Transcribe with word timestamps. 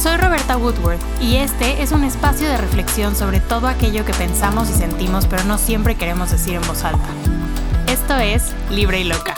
Soy 0.00 0.16
Roberta 0.16 0.56
Woodworth 0.56 1.02
y 1.20 1.36
este 1.36 1.82
es 1.82 1.92
un 1.92 2.04
espacio 2.04 2.48
de 2.48 2.56
reflexión 2.56 3.14
sobre 3.14 3.38
todo 3.38 3.66
aquello 3.66 4.06
que 4.06 4.14
pensamos 4.14 4.70
y 4.70 4.72
sentimos 4.72 5.26
pero 5.26 5.44
no 5.44 5.58
siempre 5.58 5.94
queremos 5.94 6.30
decir 6.30 6.54
en 6.54 6.62
voz 6.62 6.84
alta. 6.84 7.06
Esto 7.86 8.16
es 8.16 8.54
Libre 8.70 9.00
y 9.00 9.04
Loca. 9.04 9.34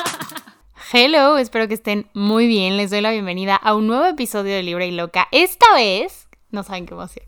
Hello, 0.93 1.37
espero 1.39 1.67
que 1.67 1.75
estén 1.75 2.09
muy 2.15 2.47
bien. 2.47 2.77
Les 2.77 2.93
doy 2.93 3.01
la 3.01 3.11
bienvenida 3.11 3.57
a 3.57 3.75
un 3.75 3.89
nuevo 3.89 4.05
episodio 4.07 4.55
de 4.55 4.63
Libre 4.63 4.87
y 4.87 4.93
Loca. 4.93 5.27
Esta 5.33 5.67
vez, 5.75 6.29
no 6.53 6.63
saben 6.63 6.87
qué 6.87 6.95
emoción, 6.95 7.27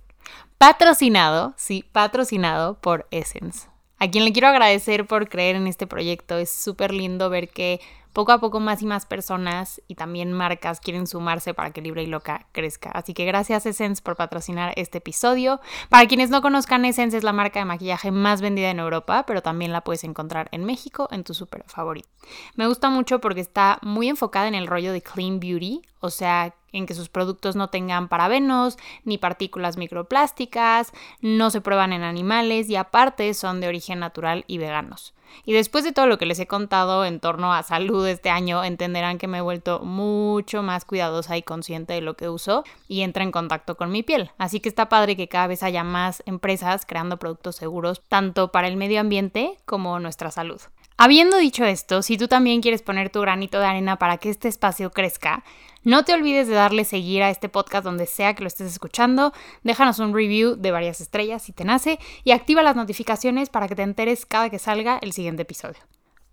patrocinado, 0.57 1.55
sí, 1.57 1.85
patrocinado 1.91 2.79
por 2.79 3.09
Essence. 3.11 3.67
A 3.99 4.09
quien 4.09 4.25
le 4.25 4.33
quiero 4.33 4.47
agradecer 4.47 5.09
por 5.09 5.29
creer 5.29 5.57
en 5.57 5.67
este 5.67 5.89
proyecto. 5.89 6.39
Es 6.39 6.51
súper 6.51 6.95
lindo 6.95 7.31
ver 7.31 7.49
que 7.49 7.81
poco 8.15 8.33
a 8.33 8.39
poco 8.39 8.61
más 8.61 8.81
y 8.81 8.87
más 8.87 9.05
personas 9.05 9.83
y 9.89 9.97
también 9.97 10.33
marcas 10.33 10.81
quieren 10.81 11.07
sumarse 11.07 11.53
para 11.53 11.73
que 11.73 11.83
Libre 11.83 12.05
y 12.05 12.07
Loca 12.07 12.47
crezca. 12.53 12.91
Así 12.91 13.13
que 13.13 13.27
gracias 13.27 13.67
Essence 13.67 14.01
por 14.01 14.17
patrocinar 14.17 14.73
este 14.77 14.99
episodio. 14.99 15.61
Para 15.91 16.07
quienes 16.07 16.31
no 16.31 16.41
conozcan, 16.41 16.85
Essence 16.85 17.17
es 17.17 17.25
la 17.25 17.33
marca 17.33 17.59
de 17.59 17.67
maquillaje 17.67 18.11
más 18.13 18.41
vendida 18.41 18.71
en 18.71 18.79
Europa, 18.79 19.25
pero 19.27 19.43
también 19.43 19.73
la 19.73 19.83
puedes 19.83 20.05
encontrar 20.05 20.49
en 20.53 20.65
México 20.65 21.09
en 21.11 21.25
tu 21.25 21.35
super 21.35 21.65
favorito. 21.67 22.09
Me 22.55 22.69
gusta 22.69 22.89
mucho 22.89 23.21
porque 23.21 23.41
está 23.41 23.79
muy 23.83 24.09
enfocada 24.09 24.49
en 24.49 24.55
el 24.55 24.69
rollo 24.69 24.93
de 24.93 25.03
clean 25.03 25.41
beauty, 25.41 25.83
o 26.01 26.09
sea, 26.09 26.55
en 26.75 26.87
que 26.87 26.95
sus 26.95 27.09
productos 27.09 27.57
no 27.57 27.69
tengan 27.69 28.09
parabenos 28.09 28.77
ni 29.05 29.17
partículas 29.17 29.77
microplásticas, 29.77 30.93
no 31.21 31.51
se 31.51 31.61
prueban 31.61 31.93
en 31.93 32.03
animales 32.03 32.69
y 32.69 32.77
aparte 32.77 33.33
son 33.33 33.61
de 33.61 33.69
origen 33.69 34.01
natural 34.01 34.45
y 34.47 34.59
veganos. 34.59 35.15
Y 35.45 35.53
después 35.53 35.85
de 35.85 35.93
todo 35.93 36.07
lo 36.07 36.19
que 36.19 36.27
les 36.27 36.39
he 36.39 36.47
contado 36.47 37.05
en 37.05 37.21
torno 37.21 37.53
a 37.53 37.63
salud 37.63 38.07
este 38.07 38.31
año, 38.31 38.63
entenderán 38.63 39.19
que 39.19 39.27
me 39.27 39.39
he 39.39 39.43
vuelto 39.43 39.81
mucho 39.81 40.63
más 40.63 40.85
cuidadosa 40.85 41.37
y 41.37 41.43
consciente 41.43 41.95
de 41.95 42.01
lo 42.01 42.15
que 42.15 42.29
uso 42.29 42.65
y 42.89 43.03
entra 43.03 43.25
en 43.25 43.33
contacto 43.33 43.77
con 43.77 43.91
mi 43.91 44.03
piel. 44.03 44.31
Así 44.39 44.61
que 44.61 44.69
está 44.69 44.89
padre 44.89 45.17
que 45.17 45.29
cada 45.29 45.47
vez 45.47 45.63
haya 45.63 45.85
más 45.85 46.23
empresas 46.27 46.87
creando 46.87 47.19
productos 47.19 47.57
seguros, 47.57 48.03
tanto 48.09 48.53
para 48.53 48.69
el 48.69 48.77
medio 48.77 49.01
ambiente 49.01 49.59
como 49.65 49.99
nuestra 49.99 50.31
salud. 50.31 50.61
Habiendo 50.97 51.39
dicho 51.39 51.65
esto, 51.65 52.03
si 52.03 52.17
tú 52.17 52.29
también 52.29 52.63
quieres 52.63 52.83
poner 52.83 53.11
tu 53.11 53.21
granito 53.21 53.59
de 53.59 53.67
arena 53.67 53.97
para 53.97 54.19
que 54.19 54.31
este 54.31 54.47
espacio 54.47 54.93
crezca, 54.93 55.43
no 55.85 56.05
te 56.05 56.15
olvides 56.15 56.49
de 56.49 56.55
darle 56.55 56.85
seguir 56.85 57.23
a 57.23 57.31
este 57.31 57.49
podcast 57.49 57.85
donde 57.85 58.07
sea 58.07 58.35
que 58.35 58.43
lo 58.43 58.49
estés 58.49 58.73
escuchando, 58.73 59.33
déjanos 59.63 59.99
un 59.99 60.15
review 60.15 60.57
de 60.57 60.71
varias 60.71 61.01
estrellas 61.01 61.43
si 61.43 61.53
te 61.53 61.65
nace 61.65 61.99
y 62.25 62.33
activa 62.33 62.63
las 62.63 62.77
notificaciones 62.77 63.51
para 63.51 63.69
que 63.69 63.77
te 63.77 63.83
enteres 63.83 64.27
cada 64.27 64.51
que 64.51 64.59
salga 64.59 64.99
el 65.03 65.13
siguiente 65.13 65.43
episodio. 65.43 65.81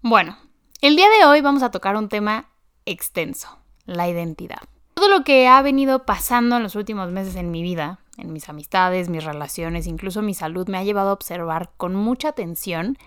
Bueno, 0.01 0.37
el 0.81 0.95
día 0.95 1.07
de 1.09 1.25
hoy 1.25 1.41
vamos 1.41 1.63
a 1.63 1.71
tocar 1.71 1.95
un 1.95 2.09
tema 2.09 2.49
extenso, 2.85 3.59
la 3.85 4.09
identidad. 4.09 4.61
Todo 4.93 5.09
lo 5.09 5.23
que 5.23 5.47
ha 5.47 5.61
venido 5.61 6.05
pasando 6.05 6.57
en 6.57 6.63
los 6.63 6.75
últimos 6.75 7.11
meses 7.11 7.35
en 7.35 7.51
mi 7.51 7.61
vida, 7.61 7.99
en 8.17 8.31
mis 8.33 8.49
amistades, 8.49 9.09
mis 9.09 9.23
relaciones, 9.23 9.85
incluso 9.87 10.21
mi 10.21 10.33
salud, 10.33 10.67
me 10.67 10.77
ha 10.77 10.83
llevado 10.83 11.09
a 11.09 11.13
observar 11.13 11.71
con 11.77 11.95
mucha 11.95 12.29
atención 12.29 12.97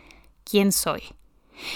quién 0.45 0.73
soy. 0.73 1.03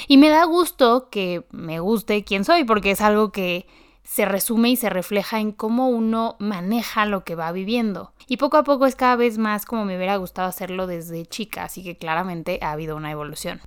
Y 0.06 0.16
me 0.19 0.28
da 0.28 0.44
gusto 0.44 1.08
que 1.10 1.44
me 1.50 1.80
guste 1.80 2.25
quién 2.25 2.44
soy, 2.44 2.64
porque 2.64 2.91
es 2.91 3.00
algo 3.00 3.32
que 3.32 3.66
se 4.09 4.25
resume 4.25 4.70
y 4.70 4.77
se 4.77 4.89
refleja 4.89 5.39
en 5.39 5.53
cómo 5.53 5.91
uno 5.91 6.37
maneja 6.39 7.05
lo 7.05 7.25
que 7.25 7.34
va 7.34 7.53
viviendo. 7.53 8.15
Y 8.27 8.39
poco 8.39 8.56
a 8.56 8.65
poco 8.65 8.87
es 8.87 8.97
cada 8.97 9.17
vez 9.17 9.37
más 9.37 9.67
como 9.67 9.84
me 9.84 9.97
hubiera 9.97 10.17
gustado 10.17 10.48
hacerlo 10.48 10.87
desde 10.87 11.27
chica, 11.27 11.65
así 11.65 11.84
que 11.84 11.98
claramente 11.98 12.59
ha 12.62 12.73
habido 12.73 12.97
una 12.97 13.11
evolución. 13.11 13.61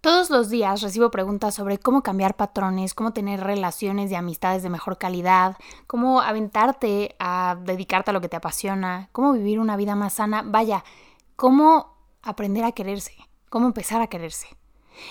Todos 0.00 0.28
los 0.28 0.50
días 0.50 0.82
recibo 0.82 1.12
preguntas 1.12 1.54
sobre 1.54 1.78
cómo 1.78 2.02
cambiar 2.02 2.34
patrones, 2.34 2.94
cómo 2.94 3.12
tener 3.12 3.40
relaciones 3.40 4.10
de 4.10 4.16
amistades 4.16 4.64
de 4.64 4.70
mejor 4.70 4.98
calidad, 4.98 5.56
cómo 5.86 6.20
aventarte 6.20 7.14
a 7.20 7.56
dedicarte 7.62 8.10
a 8.10 8.12
lo 8.12 8.20
que 8.20 8.28
te 8.28 8.36
apasiona, 8.36 9.08
cómo 9.12 9.34
vivir 9.34 9.60
una 9.60 9.76
vida 9.76 9.94
más 9.94 10.14
sana, 10.14 10.42
vaya, 10.44 10.82
cómo 11.36 11.94
aprender 12.22 12.64
a 12.64 12.72
quererse, 12.72 13.14
cómo 13.50 13.66
empezar 13.66 14.02
a 14.02 14.08
quererse. 14.08 14.48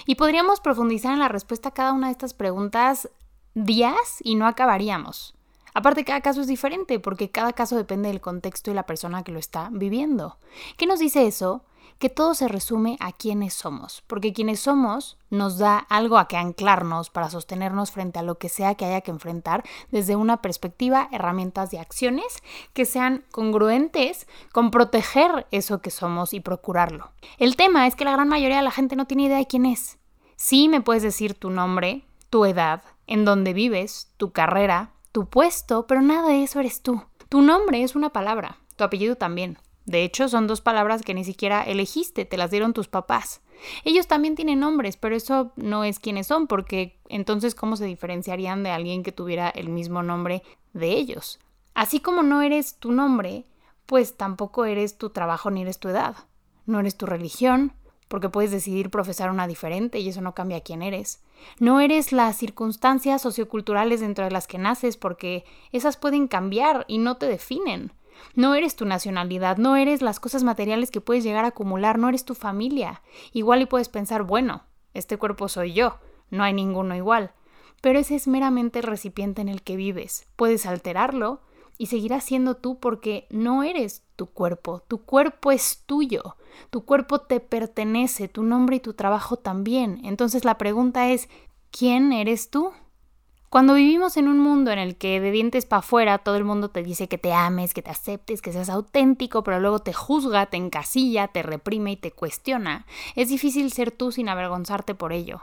Y 0.06 0.16
podríamos 0.16 0.60
profundizar 0.60 1.14
en 1.14 1.20
la 1.20 1.30
respuesta 1.30 1.70
a 1.70 1.74
cada 1.74 1.94
una 1.94 2.08
de 2.08 2.12
estas 2.12 2.34
preguntas 2.34 3.10
días 3.56 4.20
y 4.22 4.36
no 4.36 4.46
acabaríamos. 4.46 5.34
Aparte, 5.74 6.06
cada 6.06 6.22
caso 6.22 6.40
es 6.40 6.48
diferente 6.48 7.00
porque 7.00 7.32
cada 7.32 7.52
caso 7.52 7.76
depende 7.76 8.08
del 8.08 8.22
contexto 8.22 8.72
y 8.72 8.74
la 8.74 8.86
persona 8.86 9.24
que 9.24 9.34
lo 9.34 9.40
está 9.40 9.70
viviendo. 9.74 10.38
¿Qué 10.78 10.86
nos 10.86 11.00
dice 11.00 11.28
eso? 11.28 11.66
Que 12.00 12.10
todo 12.10 12.34
se 12.34 12.48
resume 12.48 12.98
a 13.02 13.12
quiénes 13.12 13.54
somos, 13.54 14.02
porque 14.08 14.32
quienes 14.32 14.62
somos 14.62 15.18
nos 15.30 15.58
da 15.58 15.78
algo 15.78 16.18
a 16.18 16.30
que 16.30 16.38
anclarnos 16.38 17.10
para 17.10 17.30
sostenernos 17.30 17.92
frente 17.92 18.20
a 18.20 18.24
lo 18.24 18.38
que 18.38 18.48
sea 18.48 18.76
que 18.76 18.86
haya 18.86 19.02
que 19.02 19.12
enfrentar 19.12 19.64
desde 19.92 20.16
una 20.16 20.42
perspectiva, 20.42 21.10
herramientas 21.12 21.74
y 21.74 21.78
acciones 21.78 22.42
que 22.74 22.86
sean 22.86 23.26
congruentes 23.32 24.28
con 24.54 24.72
proteger 24.72 25.46
eso 25.52 25.82
que 25.82 25.92
somos 25.92 26.34
y 26.34 26.40
procurarlo. 26.40 27.12
El 27.38 27.58
tema 27.58 27.86
es 27.86 27.96
que 27.96 28.06
la 28.06 28.12
gran 28.14 28.30
mayoría 28.30 28.58
de 28.58 28.64
la 28.64 28.72
gente 28.72 28.96
no 28.96 29.08
tiene 29.08 29.24
idea 29.24 29.38
de 29.38 29.48
quién 29.48 29.66
es. 29.66 29.98
Sí 30.38 30.70
me 30.70 30.82
puedes 30.82 31.04
decir 31.04 31.34
tu 31.34 31.50
nombre, 31.50 32.06
tu 32.30 32.46
edad, 32.46 32.84
en 33.08 33.26
dónde 33.26 33.54
vives, 33.54 34.12
tu 34.18 34.32
carrera, 34.32 34.92
tu 35.12 35.28
puesto, 35.28 35.88
pero 35.88 36.02
nada 36.02 36.30
de 36.30 36.44
eso 36.44 36.60
eres 36.60 36.82
tú. 36.82 37.04
Tu 37.30 37.42
nombre 37.42 37.84
es 37.84 37.96
una 37.96 38.10
palabra, 38.10 38.58
tu 38.76 38.84
apellido 38.84 39.16
también. 39.16 39.58
De 39.86 40.04
hecho, 40.04 40.28
son 40.28 40.48
dos 40.48 40.62
palabras 40.62 41.04
que 41.04 41.14
ni 41.14 41.24
siquiera 41.24 41.62
elegiste, 41.64 42.26
te 42.26 42.38
las 42.38 42.52
dieron 42.52 42.74
tus 42.74 42.88
papás. 42.88 43.42
Ellos 43.84 44.08
también 44.08 44.36
tienen 44.36 44.60
nombres, 44.60 44.98
pero 44.98 45.16
eso 45.16 45.54
no 45.56 45.84
es 45.84 46.00
quiénes 46.00 46.28
son, 46.28 46.48
porque 46.48 47.00
entonces 47.08 47.56
¿cómo 47.56 47.76
se 47.76 47.86
diferenciarían 47.86 48.64
de 48.64 48.72
alguien 48.72 49.04
que 49.04 49.12
tuviera 49.12 49.50
el 49.50 49.70
mismo 49.70 50.04
nombre 50.04 50.44
de 50.74 50.92
ellos? 50.92 51.40
Así 51.74 52.00
como 52.00 52.24
no 52.24 52.42
eres 52.42 52.78
tu 52.78 52.92
nombre, 52.92 53.46
pues 53.86 54.18
tampoco 54.18 54.66
eres 54.66 54.98
tu 54.98 55.12
trabajo 55.12 55.52
ni 55.52 55.62
eres 55.62 55.80
tu 55.80 55.90
edad. 55.90 56.16
No 56.66 56.80
eres 56.80 56.98
tu 56.98 57.06
religión, 57.06 57.74
porque 58.08 58.30
puedes 58.30 58.52
decidir 58.52 58.90
profesar 58.90 59.32
una 59.32 59.48
diferente 59.48 60.00
y 60.00 60.10
eso 60.10 60.22
no 60.22 60.36
cambia 60.36 60.62
quién 60.62 60.82
eres. 60.82 61.22
No 61.60 61.80
eres 61.80 62.12
las 62.12 62.38
circunstancias 62.38 63.22
socioculturales 63.22 64.00
dentro 64.00 64.26
de 64.26 64.32
las 64.32 64.48
que 64.48 64.58
naces 64.58 64.98
porque 64.98 65.46
esas 65.72 65.98
pueden 65.98 66.28
cambiar 66.28 66.86
y 66.88 66.98
no 66.98 67.18
te 67.18 67.28
definen. 67.28 67.92
No 68.34 68.56
eres 68.56 68.76
tu 68.76 68.86
nacionalidad, 68.86 69.58
no 69.58 69.76
eres 69.76 70.02
las 70.02 70.20
cosas 70.20 70.44
materiales 70.44 70.92
que 70.92 71.02
puedes 71.02 71.24
llegar 71.24 71.46
a 71.46 71.50
acumular, 71.50 72.00
no 72.00 72.10
eres 72.10 72.26
tu 72.26 72.36
familia. 72.36 73.02
Igual 73.34 73.62
y 73.62 73.66
puedes 73.66 73.90
pensar, 73.90 74.24
bueno, 74.24 74.64
este 74.94 75.18
cuerpo 75.18 75.48
soy 75.50 75.74
yo, 75.74 76.00
no 76.30 76.44
hay 76.44 76.54
ninguno 76.54 76.96
igual. 76.96 77.32
Pero 77.82 78.00
ese 78.00 78.16
es 78.16 78.28
meramente 78.28 78.80
el 78.80 78.86
recipiente 78.86 79.42
en 79.42 79.50
el 79.50 79.62
que 79.62 79.76
vives. 79.76 80.28
Puedes 80.36 80.66
alterarlo 80.66 81.42
y 81.78 81.88
seguirás 81.88 82.24
siendo 82.24 82.56
tú 82.56 82.80
porque 82.80 83.28
no 83.30 83.64
eres 83.64 84.04
tu 84.16 84.28
cuerpo, 84.28 84.84
tu 84.88 85.04
cuerpo 85.04 85.52
es 85.52 85.84
tuyo, 85.86 86.38
tu 86.70 86.86
cuerpo 86.86 87.20
te 87.20 87.40
pertenece, 87.40 88.28
tu 88.28 88.44
nombre 88.44 88.78
y 88.78 88.80
tu 88.80 88.94
trabajo 88.94 89.38
también. 89.38 90.00
Entonces 90.04 90.46
la 90.46 90.58
pregunta 90.58 91.10
es, 91.10 91.30
¿quién 91.72 92.14
eres 92.14 92.50
tú? 92.50 92.72
Cuando 93.50 93.76
vivimos 93.76 94.18
en 94.18 94.28
un 94.28 94.40
mundo 94.40 94.72
en 94.72 94.80
el 94.80 94.98
que 94.98 95.22
de 95.22 95.32
dientes 95.32 95.66
para 95.66 95.80
afuera 95.80 96.18
todo 96.18 96.36
el 96.36 96.44
mundo 96.44 96.70
te 96.70 96.84
dice 96.84 97.08
que 97.08 97.18
te 97.18 97.32
ames, 97.32 97.74
que 97.74 97.82
te 97.82 97.90
aceptes, 97.90 98.42
que 98.42 98.52
seas 98.52 98.70
auténtico, 98.70 99.44
pero 99.44 99.60
luego 99.60 99.80
te 99.80 99.94
juzga, 99.94 100.48
te 100.48 100.58
encasilla, 100.58 101.30
te 101.30 101.42
reprime 101.42 101.94
y 101.94 101.96
te 101.96 102.12
cuestiona, 102.12 102.86
es 103.16 103.30
difícil 103.30 103.72
ser 103.72 103.92
tú 103.92 104.12
sin 104.12 104.28
avergonzarte 104.28 104.94
por 104.94 105.14
ello. 105.14 105.42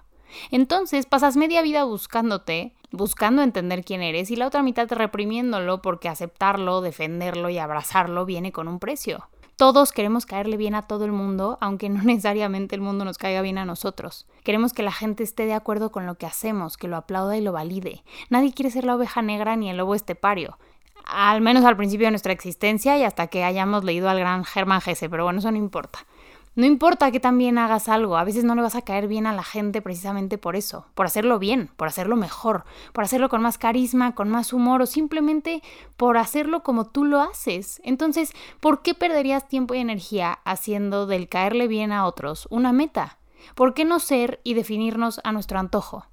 Entonces 0.50 1.06
pasas 1.06 1.36
media 1.36 1.62
vida 1.62 1.84
buscándote, 1.84 2.74
buscando 2.90 3.42
entender 3.42 3.84
quién 3.84 4.02
eres 4.02 4.30
y 4.30 4.36
la 4.36 4.46
otra 4.46 4.62
mitad 4.62 4.88
reprimiéndolo 4.90 5.82
porque 5.82 6.08
aceptarlo, 6.08 6.80
defenderlo 6.80 7.48
y 7.50 7.58
abrazarlo 7.58 8.24
viene 8.24 8.52
con 8.52 8.68
un 8.68 8.78
precio. 8.78 9.28
Todos 9.56 9.92
queremos 9.92 10.26
caerle 10.26 10.56
bien 10.56 10.74
a 10.74 10.82
todo 10.82 11.04
el 11.04 11.12
mundo, 11.12 11.58
aunque 11.60 11.88
no 11.88 12.02
necesariamente 12.04 12.74
el 12.74 12.80
mundo 12.80 13.04
nos 13.04 13.18
caiga 13.18 13.42
bien 13.42 13.58
a 13.58 13.64
nosotros. 13.64 14.26
Queremos 14.42 14.72
que 14.72 14.82
la 14.82 14.92
gente 14.92 15.22
esté 15.22 15.46
de 15.46 15.54
acuerdo 15.54 15.92
con 15.92 16.06
lo 16.06 16.16
que 16.16 16.26
hacemos, 16.26 16.76
que 16.76 16.88
lo 16.88 16.96
aplauda 16.96 17.36
y 17.36 17.42
lo 17.42 17.52
valide. 17.52 18.02
Nadie 18.28 18.52
quiere 18.52 18.70
ser 18.70 18.84
la 18.84 18.96
oveja 18.96 19.22
negra 19.22 19.56
ni 19.56 19.70
el 19.70 19.76
lobo 19.76 19.94
estepario. 19.94 20.58
Al 21.04 21.40
menos 21.40 21.64
al 21.64 21.76
principio 21.76 22.06
de 22.06 22.12
nuestra 22.12 22.32
existencia 22.32 22.96
y 22.96 23.04
hasta 23.04 23.26
que 23.26 23.44
hayamos 23.44 23.84
leído 23.84 24.08
al 24.08 24.18
gran 24.18 24.44
Germán 24.44 24.80
Gese, 24.80 25.08
pero 25.08 25.24
bueno, 25.24 25.40
eso 25.40 25.50
no 25.50 25.58
importa. 25.58 26.06
No 26.54 26.66
importa 26.66 27.10
que 27.10 27.18
también 27.18 27.56
hagas 27.56 27.88
algo, 27.88 28.18
a 28.18 28.24
veces 28.24 28.44
no 28.44 28.54
le 28.54 28.60
vas 28.60 28.74
a 28.74 28.82
caer 28.82 29.08
bien 29.08 29.26
a 29.26 29.32
la 29.32 29.42
gente 29.42 29.80
precisamente 29.80 30.36
por 30.36 30.54
eso, 30.54 30.84
por 30.94 31.06
hacerlo 31.06 31.38
bien, 31.38 31.70
por 31.76 31.88
hacerlo 31.88 32.14
mejor, 32.14 32.64
por 32.92 33.04
hacerlo 33.04 33.30
con 33.30 33.40
más 33.40 33.56
carisma, 33.56 34.14
con 34.14 34.28
más 34.28 34.52
humor 34.52 34.82
o 34.82 34.86
simplemente 34.86 35.62
por 35.96 36.18
hacerlo 36.18 36.62
como 36.62 36.90
tú 36.90 37.06
lo 37.06 37.22
haces. 37.22 37.80
Entonces, 37.84 38.32
¿por 38.60 38.82
qué 38.82 38.92
perderías 38.92 39.48
tiempo 39.48 39.72
y 39.74 39.78
energía 39.78 40.40
haciendo 40.44 41.06
del 41.06 41.26
caerle 41.30 41.68
bien 41.68 41.90
a 41.90 42.04
otros 42.04 42.46
una 42.50 42.72
meta? 42.74 43.18
¿Por 43.54 43.72
qué 43.72 43.86
no 43.86 43.98
ser 43.98 44.40
y 44.44 44.52
definirnos 44.52 45.22
a 45.24 45.32
nuestro 45.32 45.58
antojo? 45.58 46.11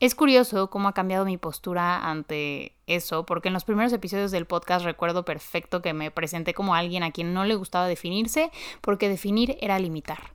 Es 0.00 0.14
curioso 0.14 0.70
cómo 0.70 0.86
ha 0.86 0.94
cambiado 0.94 1.24
mi 1.24 1.38
postura 1.38 2.08
ante 2.08 2.76
eso, 2.86 3.26
porque 3.26 3.48
en 3.48 3.54
los 3.54 3.64
primeros 3.64 3.92
episodios 3.92 4.30
del 4.30 4.46
podcast 4.46 4.84
recuerdo 4.84 5.24
perfecto 5.24 5.82
que 5.82 5.92
me 5.92 6.12
presenté 6.12 6.54
como 6.54 6.76
alguien 6.76 7.02
a 7.02 7.10
quien 7.10 7.34
no 7.34 7.44
le 7.44 7.56
gustaba 7.56 7.88
definirse, 7.88 8.52
porque 8.80 9.08
definir 9.08 9.58
era 9.60 9.76
limitar. 9.80 10.34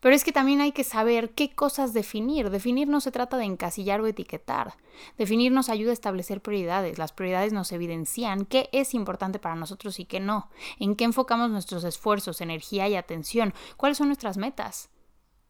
Pero 0.00 0.16
es 0.16 0.24
que 0.24 0.32
también 0.32 0.60
hay 0.60 0.72
que 0.72 0.82
saber 0.82 1.30
qué 1.30 1.54
cosas 1.54 1.94
definir. 1.94 2.50
Definir 2.50 2.88
no 2.88 3.00
se 3.00 3.12
trata 3.12 3.36
de 3.38 3.44
encasillar 3.44 4.00
o 4.00 4.06
etiquetar. 4.06 4.74
Definir 5.16 5.52
nos 5.52 5.68
ayuda 5.68 5.90
a 5.90 5.94
establecer 5.94 6.42
prioridades. 6.42 6.98
Las 6.98 7.12
prioridades 7.12 7.52
nos 7.52 7.70
evidencian 7.70 8.44
qué 8.44 8.68
es 8.72 8.94
importante 8.94 9.38
para 9.38 9.54
nosotros 9.54 10.00
y 10.00 10.04
qué 10.04 10.18
no. 10.18 10.50
En 10.78 10.96
qué 10.96 11.04
enfocamos 11.04 11.50
nuestros 11.50 11.84
esfuerzos, 11.84 12.40
energía 12.40 12.86
y 12.88 12.96
atención. 12.96 13.54
¿Cuáles 13.76 13.96
son 13.96 14.08
nuestras 14.08 14.36
metas? 14.36 14.90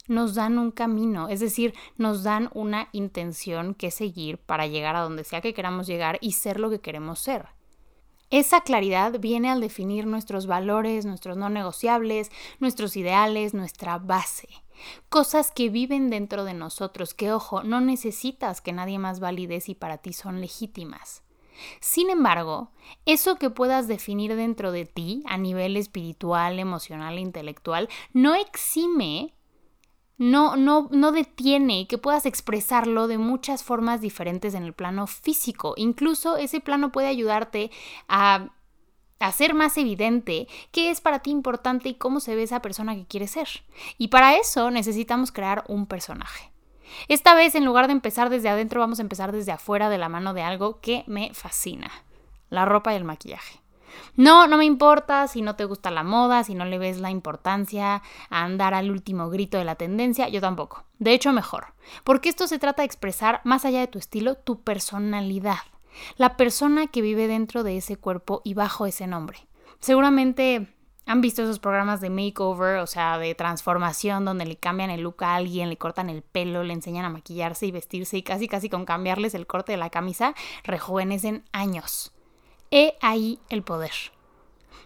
Nos 0.06 0.34
dan 0.34 0.58
un 0.58 0.70
camino, 0.70 1.28
es 1.28 1.40
decir, 1.40 1.74
nos 1.96 2.22
dan 2.22 2.50
una 2.52 2.88
intención 2.92 3.74
que 3.74 3.90
seguir 3.90 4.38
para 4.38 4.66
llegar 4.66 4.96
a 4.96 5.00
donde 5.00 5.24
sea 5.24 5.40
que 5.40 5.54
queramos 5.54 5.86
llegar 5.86 6.18
y 6.20 6.32
ser 6.32 6.60
lo 6.60 6.70
que 6.70 6.80
queremos 6.80 7.18
ser. 7.18 7.48
Esa 8.30 8.62
claridad 8.62 9.20
viene 9.20 9.50
al 9.50 9.60
definir 9.60 10.06
nuestros 10.06 10.46
valores, 10.46 11.06
nuestros 11.06 11.36
no 11.36 11.48
negociables, 11.50 12.30
nuestros 12.58 12.96
ideales, 12.96 13.54
nuestra 13.54 13.98
base. 13.98 14.48
Cosas 15.08 15.52
que 15.52 15.68
viven 15.68 16.10
dentro 16.10 16.44
de 16.44 16.54
nosotros, 16.54 17.14
que 17.14 17.32
ojo, 17.32 17.62
no 17.62 17.80
necesitas 17.80 18.60
que 18.60 18.72
nadie 18.72 18.98
más 18.98 19.20
valide 19.20 19.60
si 19.60 19.74
para 19.74 19.98
ti 19.98 20.12
son 20.12 20.40
legítimas. 20.40 21.22
Sin 21.80 22.10
embargo, 22.10 22.70
eso 23.06 23.36
que 23.36 23.50
puedas 23.50 23.86
definir 23.86 24.34
dentro 24.34 24.72
de 24.72 24.86
ti 24.86 25.22
a 25.26 25.38
nivel 25.38 25.76
espiritual, 25.76 26.58
emocional 26.58 27.18
e 27.18 27.20
intelectual 27.20 27.88
no 28.12 28.34
exime 28.34 29.32
no, 30.16 30.56
no, 30.56 30.88
no 30.90 31.12
detiene 31.12 31.86
que 31.88 31.98
puedas 31.98 32.26
expresarlo 32.26 33.08
de 33.08 33.18
muchas 33.18 33.64
formas 33.64 34.00
diferentes 34.00 34.54
en 34.54 34.62
el 34.62 34.72
plano 34.72 35.06
físico. 35.06 35.74
Incluso 35.76 36.36
ese 36.36 36.60
plano 36.60 36.92
puede 36.92 37.08
ayudarte 37.08 37.70
a 38.08 38.50
hacer 39.18 39.54
más 39.54 39.76
evidente 39.78 40.48
qué 40.70 40.90
es 40.90 41.00
para 41.00 41.20
ti 41.20 41.30
importante 41.30 41.88
y 41.88 41.94
cómo 41.94 42.20
se 42.20 42.36
ve 42.36 42.42
esa 42.42 42.60
persona 42.60 42.94
que 42.94 43.06
quieres 43.06 43.32
ser. 43.32 43.48
Y 43.98 44.08
para 44.08 44.36
eso 44.36 44.70
necesitamos 44.70 45.32
crear 45.32 45.64
un 45.68 45.86
personaje. 45.86 46.52
Esta 47.08 47.34
vez, 47.34 47.54
en 47.54 47.64
lugar 47.64 47.86
de 47.86 47.92
empezar 47.92 48.30
desde 48.30 48.48
adentro, 48.48 48.80
vamos 48.80 48.98
a 48.98 49.02
empezar 49.02 49.32
desde 49.32 49.52
afuera 49.52 49.88
de 49.88 49.98
la 49.98 50.08
mano 50.08 50.34
de 50.34 50.42
algo 50.42 50.80
que 50.80 51.02
me 51.06 51.32
fascina, 51.34 51.90
la 52.50 52.66
ropa 52.66 52.92
y 52.92 52.96
el 52.96 53.04
maquillaje. 53.04 53.63
No, 54.16 54.46
no 54.46 54.56
me 54.56 54.64
importa 54.64 55.26
si 55.28 55.42
no 55.42 55.56
te 55.56 55.64
gusta 55.64 55.90
la 55.90 56.02
moda, 56.02 56.44
si 56.44 56.54
no 56.54 56.64
le 56.64 56.78
ves 56.78 57.00
la 57.00 57.10
importancia 57.10 58.02
a 58.30 58.44
andar 58.44 58.74
al 58.74 58.90
último 58.90 59.30
grito 59.30 59.58
de 59.58 59.64
la 59.64 59.74
tendencia, 59.74 60.28
yo 60.28 60.40
tampoco. 60.40 60.84
De 60.98 61.12
hecho, 61.12 61.32
mejor. 61.32 61.74
Porque 62.04 62.28
esto 62.28 62.46
se 62.46 62.58
trata 62.58 62.82
de 62.82 62.86
expresar, 62.86 63.40
más 63.44 63.64
allá 63.64 63.80
de 63.80 63.88
tu 63.88 63.98
estilo, 63.98 64.36
tu 64.36 64.62
personalidad. 64.62 65.58
La 66.16 66.36
persona 66.36 66.86
que 66.86 67.02
vive 67.02 67.28
dentro 67.28 67.62
de 67.62 67.76
ese 67.76 67.96
cuerpo 67.96 68.40
y 68.44 68.54
bajo 68.54 68.86
ese 68.86 69.06
nombre. 69.06 69.46
Seguramente 69.80 70.74
han 71.06 71.20
visto 71.20 71.42
esos 71.42 71.58
programas 71.58 72.00
de 72.00 72.10
makeover, 72.10 72.78
o 72.78 72.86
sea, 72.86 73.18
de 73.18 73.34
transformación, 73.34 74.24
donde 74.24 74.46
le 74.46 74.56
cambian 74.56 74.90
el 74.90 75.02
look 75.02 75.22
a 75.22 75.34
alguien, 75.34 75.68
le 75.68 75.76
cortan 75.76 76.08
el 76.08 76.22
pelo, 76.22 76.62
le 76.62 76.72
enseñan 76.72 77.04
a 77.04 77.10
maquillarse 77.10 77.66
y 77.66 77.72
vestirse 77.72 78.16
y 78.16 78.22
casi 78.22 78.48
casi 78.48 78.70
con 78.70 78.84
cambiarles 78.84 79.34
el 79.34 79.46
corte 79.46 79.72
de 79.72 79.78
la 79.78 79.90
camisa, 79.90 80.34
rejuvenecen 80.62 81.44
años. 81.52 82.13
He 82.76 82.96
ahí 83.00 83.38
el 83.50 83.62
poder. 83.62 83.92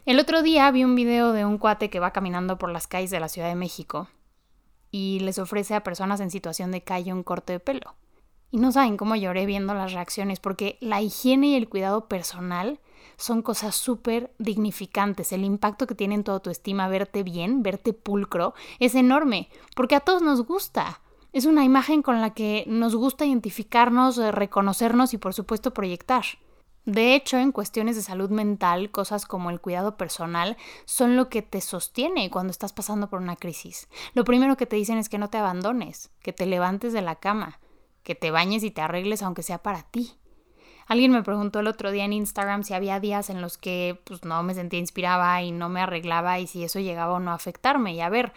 El 0.04 0.20
otro 0.20 0.42
día 0.42 0.70
vi 0.70 0.84
un 0.84 0.94
video 0.94 1.32
de 1.32 1.46
un 1.46 1.56
cuate 1.56 1.88
que 1.88 2.00
va 2.00 2.10
caminando 2.10 2.58
por 2.58 2.70
las 2.70 2.86
calles 2.86 3.10
de 3.10 3.18
la 3.18 3.30
Ciudad 3.30 3.48
de 3.48 3.54
México 3.54 4.08
y 4.90 5.20
les 5.20 5.38
ofrece 5.38 5.74
a 5.74 5.82
personas 5.82 6.20
en 6.20 6.30
situación 6.30 6.70
de 6.70 6.82
calle 6.82 7.14
un 7.14 7.22
corte 7.22 7.54
de 7.54 7.60
pelo. 7.60 7.94
Y 8.50 8.58
no 8.58 8.72
saben 8.72 8.98
cómo 8.98 9.16
lloré 9.16 9.46
viendo 9.46 9.72
las 9.72 9.94
reacciones, 9.94 10.38
porque 10.38 10.76
la 10.82 11.00
higiene 11.00 11.46
y 11.46 11.54
el 11.54 11.70
cuidado 11.70 12.08
personal 12.08 12.78
son 13.16 13.40
cosas 13.40 13.74
súper 13.74 14.34
dignificantes. 14.38 15.32
El 15.32 15.42
impacto 15.42 15.86
que 15.86 15.94
tiene 15.94 16.14
en 16.14 16.24
toda 16.24 16.40
tu 16.40 16.50
estima 16.50 16.88
verte 16.88 17.22
bien, 17.22 17.62
verte 17.62 17.94
pulcro, 17.94 18.52
es 18.80 18.96
enorme, 18.96 19.48
porque 19.74 19.94
a 19.94 20.00
todos 20.00 20.20
nos 20.20 20.44
gusta. 20.44 21.00
Es 21.32 21.46
una 21.46 21.64
imagen 21.64 22.02
con 22.02 22.20
la 22.20 22.34
que 22.34 22.64
nos 22.66 22.94
gusta 22.94 23.24
identificarnos, 23.24 24.18
reconocernos 24.18 25.14
y 25.14 25.16
por 25.16 25.32
supuesto 25.32 25.72
proyectar. 25.72 26.26
De 26.88 27.14
hecho, 27.14 27.36
en 27.36 27.52
cuestiones 27.52 27.96
de 27.96 28.02
salud 28.02 28.30
mental, 28.30 28.90
cosas 28.90 29.26
como 29.26 29.50
el 29.50 29.60
cuidado 29.60 29.98
personal 29.98 30.56
son 30.86 31.16
lo 31.16 31.28
que 31.28 31.42
te 31.42 31.60
sostiene 31.60 32.30
cuando 32.30 32.50
estás 32.50 32.72
pasando 32.72 33.10
por 33.10 33.20
una 33.20 33.36
crisis. 33.36 33.90
Lo 34.14 34.24
primero 34.24 34.56
que 34.56 34.64
te 34.64 34.76
dicen 34.76 34.96
es 34.96 35.10
que 35.10 35.18
no 35.18 35.28
te 35.28 35.36
abandones, 35.36 36.10
que 36.22 36.32
te 36.32 36.46
levantes 36.46 36.94
de 36.94 37.02
la 37.02 37.16
cama, 37.16 37.60
que 38.02 38.14
te 38.14 38.30
bañes 38.30 38.64
y 38.64 38.70
te 38.70 38.80
arregles 38.80 39.22
aunque 39.22 39.42
sea 39.42 39.58
para 39.58 39.82
ti. 39.82 40.14
Alguien 40.86 41.12
me 41.12 41.22
preguntó 41.22 41.60
el 41.60 41.66
otro 41.66 41.90
día 41.90 42.06
en 42.06 42.14
Instagram 42.14 42.62
si 42.62 42.72
había 42.72 43.00
días 43.00 43.28
en 43.28 43.42
los 43.42 43.58
que 43.58 44.00
pues 44.04 44.24
no 44.24 44.42
me 44.42 44.54
sentía 44.54 44.80
inspirada 44.80 45.42
y 45.42 45.52
no 45.52 45.68
me 45.68 45.82
arreglaba 45.82 46.38
y 46.38 46.46
si 46.46 46.64
eso 46.64 46.80
llegaba 46.80 47.12
o 47.12 47.20
no 47.20 47.32
a 47.32 47.34
afectarme. 47.34 47.92
Y 47.92 48.00
a 48.00 48.08
ver, 48.08 48.32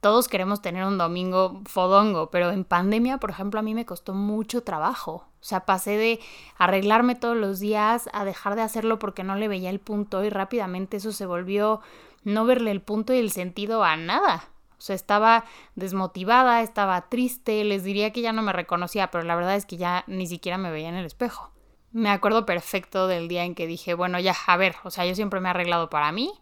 todos 0.00 0.28
queremos 0.28 0.62
tener 0.62 0.84
un 0.84 0.98
domingo 0.98 1.60
fodongo, 1.66 2.30
pero 2.30 2.50
en 2.50 2.64
pandemia, 2.64 3.18
por 3.18 3.30
ejemplo, 3.30 3.60
a 3.60 3.62
mí 3.62 3.74
me 3.74 3.84
costó 3.86 4.14
mucho 4.14 4.62
trabajo. 4.62 5.26
O 5.40 5.44
sea, 5.44 5.66
pasé 5.66 5.96
de 5.96 6.20
arreglarme 6.56 7.14
todos 7.14 7.36
los 7.36 7.60
días 7.60 8.08
a 8.12 8.24
dejar 8.24 8.56
de 8.56 8.62
hacerlo 8.62 8.98
porque 8.98 9.24
no 9.24 9.36
le 9.36 9.48
veía 9.48 9.70
el 9.70 9.80
punto 9.80 10.24
y 10.24 10.30
rápidamente 10.30 10.98
eso 10.98 11.12
se 11.12 11.26
volvió 11.26 11.80
no 12.22 12.44
verle 12.44 12.70
el 12.70 12.82
punto 12.82 13.14
y 13.14 13.18
el 13.18 13.30
sentido 13.30 13.84
a 13.84 13.96
nada. 13.96 14.44
O 14.78 14.82
sea, 14.82 14.96
estaba 14.96 15.44
desmotivada, 15.74 16.62
estaba 16.62 17.08
triste, 17.08 17.64
les 17.64 17.84
diría 17.84 18.12
que 18.12 18.22
ya 18.22 18.32
no 18.32 18.42
me 18.42 18.52
reconocía, 18.52 19.10
pero 19.10 19.24
la 19.24 19.36
verdad 19.36 19.56
es 19.56 19.66
que 19.66 19.76
ya 19.76 20.04
ni 20.06 20.26
siquiera 20.26 20.56
me 20.56 20.70
veía 20.70 20.88
en 20.88 20.94
el 20.94 21.04
espejo. 21.04 21.50
Me 21.92 22.10
acuerdo 22.10 22.46
perfecto 22.46 23.06
del 23.06 23.28
día 23.28 23.44
en 23.44 23.54
que 23.54 23.66
dije, 23.66 23.94
bueno, 23.94 24.18
ya, 24.18 24.34
a 24.46 24.56
ver, 24.56 24.76
o 24.84 24.90
sea, 24.90 25.04
yo 25.04 25.14
siempre 25.14 25.40
me 25.40 25.48
he 25.48 25.50
arreglado 25.50 25.90
para 25.90 26.12
mí 26.12 26.32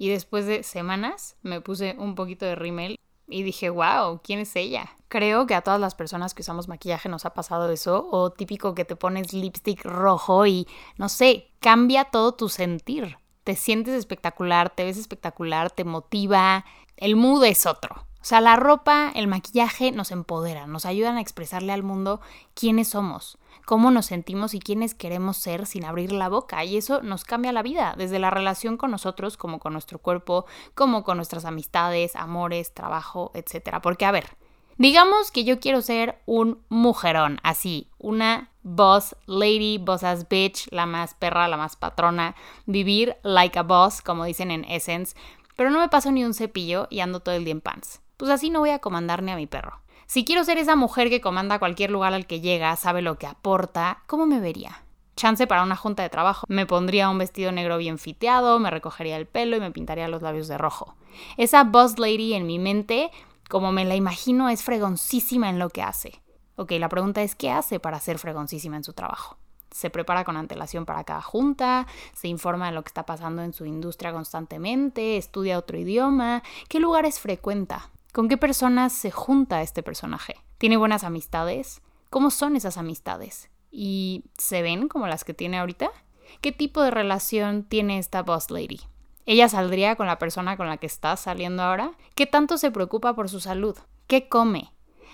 y 0.00 0.08
después 0.08 0.46
de 0.46 0.62
semanas 0.62 1.36
me 1.42 1.60
puse 1.60 1.94
un 1.98 2.14
poquito 2.14 2.46
de 2.46 2.54
rímel 2.54 2.98
y 3.28 3.42
dije, 3.42 3.68
wow, 3.68 4.18
¿quién 4.24 4.38
es 4.38 4.56
ella? 4.56 4.96
Creo 5.08 5.46
que 5.46 5.54
a 5.54 5.60
todas 5.60 5.78
las 5.78 5.94
personas 5.94 6.32
que 6.32 6.40
usamos 6.40 6.68
maquillaje 6.68 7.10
nos 7.10 7.26
ha 7.26 7.34
pasado 7.34 7.70
eso, 7.70 8.08
o 8.10 8.30
típico 8.30 8.74
que 8.74 8.86
te 8.86 8.96
pones 8.96 9.34
lipstick 9.34 9.84
rojo 9.84 10.46
y, 10.46 10.66
no 10.96 11.10
sé, 11.10 11.50
cambia 11.60 12.06
todo 12.06 12.32
tu 12.32 12.48
sentir. 12.48 13.18
Te 13.44 13.56
sientes 13.56 13.92
espectacular, 13.92 14.70
te 14.70 14.84
ves 14.84 14.96
espectacular, 14.96 15.70
te 15.70 15.84
motiva, 15.84 16.64
el 16.96 17.14
mood 17.14 17.44
es 17.44 17.66
otro. 17.66 18.06
O 18.22 18.24
sea, 18.24 18.42
la 18.42 18.56
ropa, 18.56 19.10
el 19.14 19.28
maquillaje 19.28 19.92
nos 19.92 20.10
empodera, 20.10 20.66
nos 20.66 20.84
ayudan 20.84 21.16
a 21.16 21.22
expresarle 21.22 21.72
al 21.72 21.82
mundo 21.82 22.20
quiénes 22.52 22.88
somos, 22.88 23.38
cómo 23.64 23.90
nos 23.90 24.06
sentimos 24.06 24.52
y 24.52 24.60
quiénes 24.60 24.94
queremos 24.94 25.38
ser 25.38 25.64
sin 25.64 25.86
abrir 25.86 26.12
la 26.12 26.28
boca. 26.28 26.62
Y 26.62 26.76
eso 26.76 27.00
nos 27.00 27.24
cambia 27.24 27.52
la 27.52 27.62
vida, 27.62 27.94
desde 27.96 28.18
la 28.18 28.28
relación 28.28 28.76
con 28.76 28.90
nosotros, 28.90 29.38
como 29.38 29.58
con 29.58 29.72
nuestro 29.72 30.00
cuerpo, 30.00 30.44
como 30.74 31.02
con 31.02 31.16
nuestras 31.16 31.46
amistades, 31.46 32.14
amores, 32.14 32.74
trabajo, 32.74 33.30
etc. 33.32 33.78
Porque, 33.82 34.04
a 34.04 34.12
ver, 34.12 34.36
digamos 34.76 35.30
que 35.30 35.44
yo 35.44 35.58
quiero 35.58 35.80
ser 35.80 36.20
un 36.26 36.62
mujerón, 36.68 37.40
así, 37.42 37.88
una 37.96 38.50
boss 38.62 39.16
lady, 39.24 39.78
boss 39.78 40.04
as 40.04 40.28
bitch, 40.28 40.68
la 40.72 40.84
más 40.84 41.14
perra, 41.14 41.48
la 41.48 41.56
más 41.56 41.74
patrona, 41.74 42.36
vivir 42.66 43.16
like 43.22 43.58
a 43.58 43.62
boss, 43.62 44.02
como 44.02 44.26
dicen 44.26 44.50
en 44.50 44.64
Essence, 44.64 45.16
pero 45.56 45.70
no 45.70 45.80
me 45.80 45.88
paso 45.88 46.12
ni 46.12 46.22
un 46.22 46.34
cepillo 46.34 46.86
y 46.90 47.00
ando 47.00 47.20
todo 47.20 47.34
el 47.34 47.44
día 47.44 47.52
en 47.52 47.62
pants 47.62 48.02
pues 48.20 48.30
así 48.30 48.50
no 48.50 48.60
voy 48.60 48.68
a 48.68 48.80
comandar 48.80 49.22
ni 49.22 49.32
a 49.32 49.36
mi 49.36 49.46
perro. 49.46 49.80
Si 50.04 50.26
quiero 50.26 50.44
ser 50.44 50.58
esa 50.58 50.76
mujer 50.76 51.08
que 51.08 51.22
comanda 51.22 51.58
cualquier 51.58 51.90
lugar 51.90 52.12
al 52.12 52.26
que 52.26 52.42
llega, 52.42 52.76
sabe 52.76 53.00
lo 53.00 53.16
que 53.16 53.26
aporta, 53.26 54.02
¿cómo 54.06 54.26
me 54.26 54.40
vería? 54.40 54.82
Chance 55.16 55.46
para 55.46 55.62
una 55.62 55.74
junta 55.74 56.02
de 56.02 56.10
trabajo. 56.10 56.44
Me 56.46 56.66
pondría 56.66 57.08
un 57.08 57.16
vestido 57.16 57.50
negro 57.50 57.78
bien 57.78 57.98
fiteado, 57.98 58.58
me 58.58 58.70
recogería 58.70 59.16
el 59.16 59.26
pelo 59.26 59.56
y 59.56 59.60
me 59.60 59.70
pintaría 59.70 60.06
los 60.06 60.20
labios 60.20 60.48
de 60.48 60.58
rojo. 60.58 60.96
Esa 61.38 61.64
boss 61.64 61.98
lady 61.98 62.34
en 62.34 62.46
mi 62.46 62.58
mente, 62.58 63.10
como 63.48 63.72
me 63.72 63.86
la 63.86 63.96
imagino, 63.96 64.50
es 64.50 64.64
fregoncísima 64.64 65.48
en 65.48 65.58
lo 65.58 65.70
que 65.70 65.80
hace. 65.80 66.20
Ok, 66.56 66.72
la 66.72 66.90
pregunta 66.90 67.22
es, 67.22 67.34
¿qué 67.34 67.50
hace 67.50 67.80
para 67.80 68.00
ser 68.00 68.18
fregoncísima 68.18 68.76
en 68.76 68.84
su 68.84 68.92
trabajo? 68.92 69.38
se 69.70 69.88
prepara 69.88 70.24
con 70.24 70.36
antelación 70.36 70.84
para 70.84 71.04
cada 71.04 71.22
junta, 71.22 71.86
se 72.12 72.26
informa 72.26 72.66
de 72.66 72.72
lo 72.72 72.82
que 72.82 72.88
está 72.88 73.06
pasando 73.06 73.42
en 73.42 73.52
su 73.52 73.66
industria 73.66 74.12
constantemente, 74.12 75.16
estudia 75.16 75.58
otro 75.58 75.78
idioma, 75.78 76.42
qué 76.68 76.80
lugares 76.80 77.20
frecuenta, 77.20 77.90
¿Con 78.12 78.28
qué 78.28 78.36
personas 78.36 78.92
se 78.92 79.12
junta 79.12 79.62
este 79.62 79.84
personaje? 79.84 80.34
¿Tiene 80.58 80.76
buenas 80.76 81.04
amistades? 81.04 81.80
¿Cómo 82.10 82.30
son 82.30 82.56
esas 82.56 82.76
amistades? 82.76 83.50
¿Y 83.70 84.24
se 84.36 84.62
ven 84.62 84.88
como 84.88 85.06
las 85.06 85.22
que 85.22 85.32
tiene 85.32 85.58
ahorita? 85.58 85.92
¿Qué 86.40 86.50
tipo 86.50 86.82
de 86.82 86.90
relación 86.90 87.62
tiene 87.62 87.98
esta 87.98 88.24
boss 88.24 88.50
lady? 88.50 88.80
¿Ella 89.26 89.48
saldría 89.48 89.94
con 89.94 90.08
la 90.08 90.18
persona 90.18 90.56
con 90.56 90.66
la 90.66 90.78
que 90.78 90.86
está 90.86 91.16
saliendo 91.16 91.62
ahora? 91.62 91.92
¿Qué 92.16 92.26
tanto 92.26 92.58
se 92.58 92.72
preocupa 92.72 93.14
por 93.14 93.28
su 93.28 93.38
salud? 93.38 93.78
¿Qué 94.08 94.28
come? 94.28 94.72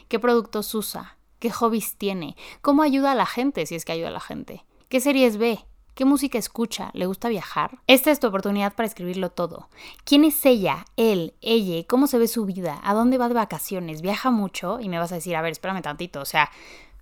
¿Qué 0.08 0.18
productos 0.18 0.74
usa? 0.74 1.18
¿Qué 1.38 1.50
hobbies 1.50 1.98
tiene? 1.98 2.34
¿Cómo 2.62 2.82
ayuda 2.82 3.12
a 3.12 3.16
la 3.16 3.26
gente 3.26 3.66
si 3.66 3.74
es 3.74 3.84
que 3.84 3.92
ayuda 3.92 4.08
a 4.08 4.12
la 4.12 4.20
gente? 4.20 4.64
¿Qué 4.88 5.00
series 5.00 5.36
ve? 5.36 5.66
¿Qué 5.96 6.04
música 6.04 6.36
escucha? 6.36 6.90
¿Le 6.92 7.06
gusta 7.06 7.30
viajar? 7.30 7.78
Esta 7.86 8.10
es 8.10 8.20
tu 8.20 8.26
oportunidad 8.26 8.74
para 8.74 8.86
escribirlo 8.86 9.30
todo. 9.30 9.70
¿Quién 10.04 10.24
es 10.24 10.44
ella? 10.44 10.84
Él, 10.98 11.32
ella, 11.40 11.86
¿cómo 11.88 12.06
se 12.06 12.18
ve 12.18 12.28
su 12.28 12.44
vida? 12.44 12.78
¿A 12.84 12.92
dónde 12.92 13.16
va 13.16 13.28
de 13.28 13.34
vacaciones? 13.34 14.02
¿Viaja 14.02 14.30
mucho? 14.30 14.78
Y 14.78 14.90
me 14.90 14.98
vas 14.98 15.10
a 15.12 15.14
decir, 15.14 15.34
a 15.34 15.40
ver, 15.40 15.52
espérame 15.52 15.80
tantito. 15.80 16.20
O 16.20 16.26
sea, 16.26 16.50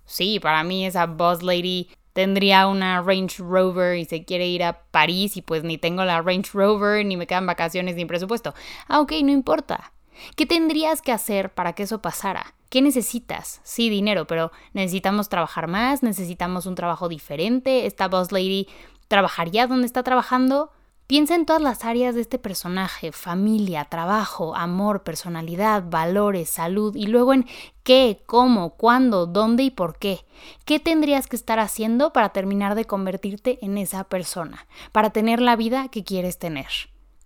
sí, 0.05 0.39
para 0.39 0.63
mí 0.63 0.85
esa 0.85 1.07
boss 1.07 1.43
lady 1.43 1.89
tendría 2.13 2.67
una 2.67 3.01
Range 3.01 3.43
Rover 3.43 3.97
y 3.97 4.05
se 4.05 4.23
quiere 4.23 4.47
ir 4.47 4.63
a 4.63 4.83
París 4.91 5.35
y 5.35 5.41
pues 5.41 5.65
ni 5.65 5.77
tengo 5.77 6.05
la 6.05 6.21
Range 6.21 6.49
Rover, 6.53 7.05
ni 7.05 7.17
me 7.17 7.27
quedan 7.27 7.47
vacaciones 7.47 7.97
ni 7.97 8.05
presupuesto. 8.05 8.53
Ah, 8.87 9.01
ok, 9.01 9.11
no 9.23 9.33
importa. 9.33 9.91
¿Qué 10.37 10.45
tendrías 10.45 11.01
que 11.01 11.11
hacer 11.11 11.53
para 11.53 11.73
que 11.73 11.83
eso 11.83 12.01
pasara? 12.01 12.54
¿Qué 12.69 12.81
necesitas? 12.81 13.61
Sí, 13.63 13.89
dinero, 13.89 14.25
pero 14.27 14.51
necesitamos 14.73 15.29
trabajar 15.29 15.67
más, 15.67 16.03
necesitamos 16.03 16.65
un 16.65 16.75
trabajo 16.75 17.09
diferente. 17.09 17.85
Esta 17.85 18.07
boss 18.07 18.31
lady 18.31 18.67
trabajaría 19.07 19.67
donde 19.67 19.87
está 19.87 20.03
trabajando. 20.03 20.71
Piensa 21.07 21.35
en 21.35 21.45
todas 21.45 21.61
las 21.61 21.85
áreas 21.85 22.15
de 22.15 22.21
este 22.21 22.39
personaje, 22.39 23.11
familia, 23.11 23.85
trabajo, 23.85 24.55
amor, 24.55 25.03
personalidad, 25.03 25.83
valores, 25.87 26.49
salud 26.49 26.95
y 26.95 27.05
luego 27.05 27.31
en 27.31 27.45
qué, 27.83 28.23
cómo, 28.25 28.71
cuándo, 28.71 29.27
dónde 29.27 29.61
y 29.61 29.69
por 29.69 29.99
qué. 29.99 30.25
¿Qué 30.65 30.79
tendrías 30.79 31.27
que 31.27 31.35
estar 31.35 31.59
haciendo 31.59 32.11
para 32.11 32.29
terminar 32.29 32.73
de 32.73 32.85
convertirte 32.85 33.59
en 33.63 33.77
esa 33.77 34.05
persona? 34.05 34.65
Para 34.91 35.11
tener 35.11 35.41
la 35.41 35.55
vida 35.55 35.89
que 35.89 36.03
quieres 36.03 36.39
tener. 36.39 36.65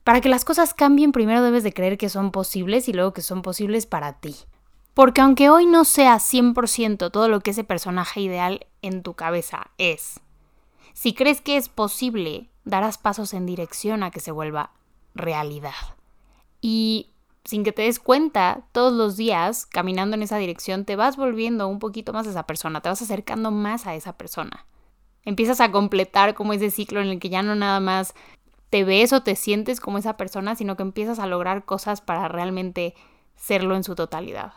Para 0.04 0.20
que 0.20 0.28
las 0.28 0.44
cosas 0.44 0.74
cambien 0.74 1.14
primero 1.14 1.42
debes 1.42 1.64
de 1.64 1.72
creer 1.72 1.98
que 1.98 2.10
son 2.10 2.32
posibles 2.32 2.90
y 2.90 2.94
luego 2.94 3.14
que 3.14 3.22
son 3.22 3.42
posibles 3.42 3.86
para 3.86 4.20
ti. 4.20 4.36
Porque 4.94 5.22
aunque 5.22 5.50
hoy 5.50 5.66
no 5.66 5.86
sea 5.86 6.18
100% 6.18 7.12
todo 7.12 7.30
lo 7.30 7.40
que 7.42 7.52
ese 7.52 7.64
personaje 7.64 8.22
ideal 8.22 8.68
en 8.82 9.04
tu 9.04 9.14
cabeza 9.14 9.72
es, 9.78 10.20
si 10.94 11.14
crees 11.14 11.42
que 11.42 11.58
es 11.58 11.70
posible 11.70 12.50
darás 12.66 12.98
pasos 12.98 13.34
en 13.34 13.46
dirección 13.46 14.04
a 14.04 14.12
que 14.12 14.20
se 14.20 14.32
vuelva 14.32 14.72
realidad. 15.16 15.74
Y 16.62 17.12
sin 17.46 17.64
que 17.64 17.72
te 17.72 17.84
des 17.84 18.00
cuenta, 18.00 18.64
todos 18.72 18.94
los 18.94 19.18
días, 19.18 19.66
caminando 19.66 20.16
en 20.16 20.24
esa 20.24 20.38
dirección, 20.38 20.86
te 20.86 20.96
vas 20.96 21.18
volviendo 21.18 21.68
un 21.68 21.80
poquito 21.80 22.14
más 22.14 22.28
a 22.28 22.32
esa 22.32 22.44
persona, 22.44 22.82
te 22.82 22.90
vas 22.90 23.02
acercando 23.02 23.52
más 23.52 23.88
a 23.88 23.96
esa 23.96 24.18
persona. 24.18 24.66
Empiezas 25.24 25.62
a 25.62 25.72
completar 25.72 26.36
como 26.36 26.54
ese 26.54 26.70
ciclo 26.70 27.02
en 27.02 27.08
el 27.08 27.20
que 27.20 27.30
ya 27.30 27.42
no 27.42 27.56
nada 27.56 27.80
más 27.80 28.14
te 28.70 28.84
ves 28.84 29.14
o 29.14 29.24
te 29.24 29.36
sientes 29.36 29.80
como 29.80 29.98
esa 29.98 30.16
persona, 30.18 30.56
sino 30.56 30.76
que 30.76 30.84
empiezas 30.84 31.20
a 31.20 31.28
lograr 31.28 31.66
cosas 31.66 32.02
para 32.02 32.28
realmente 32.28 32.94
serlo 33.36 33.76
en 33.76 33.84
su 33.84 33.96
totalidad. 33.96 34.54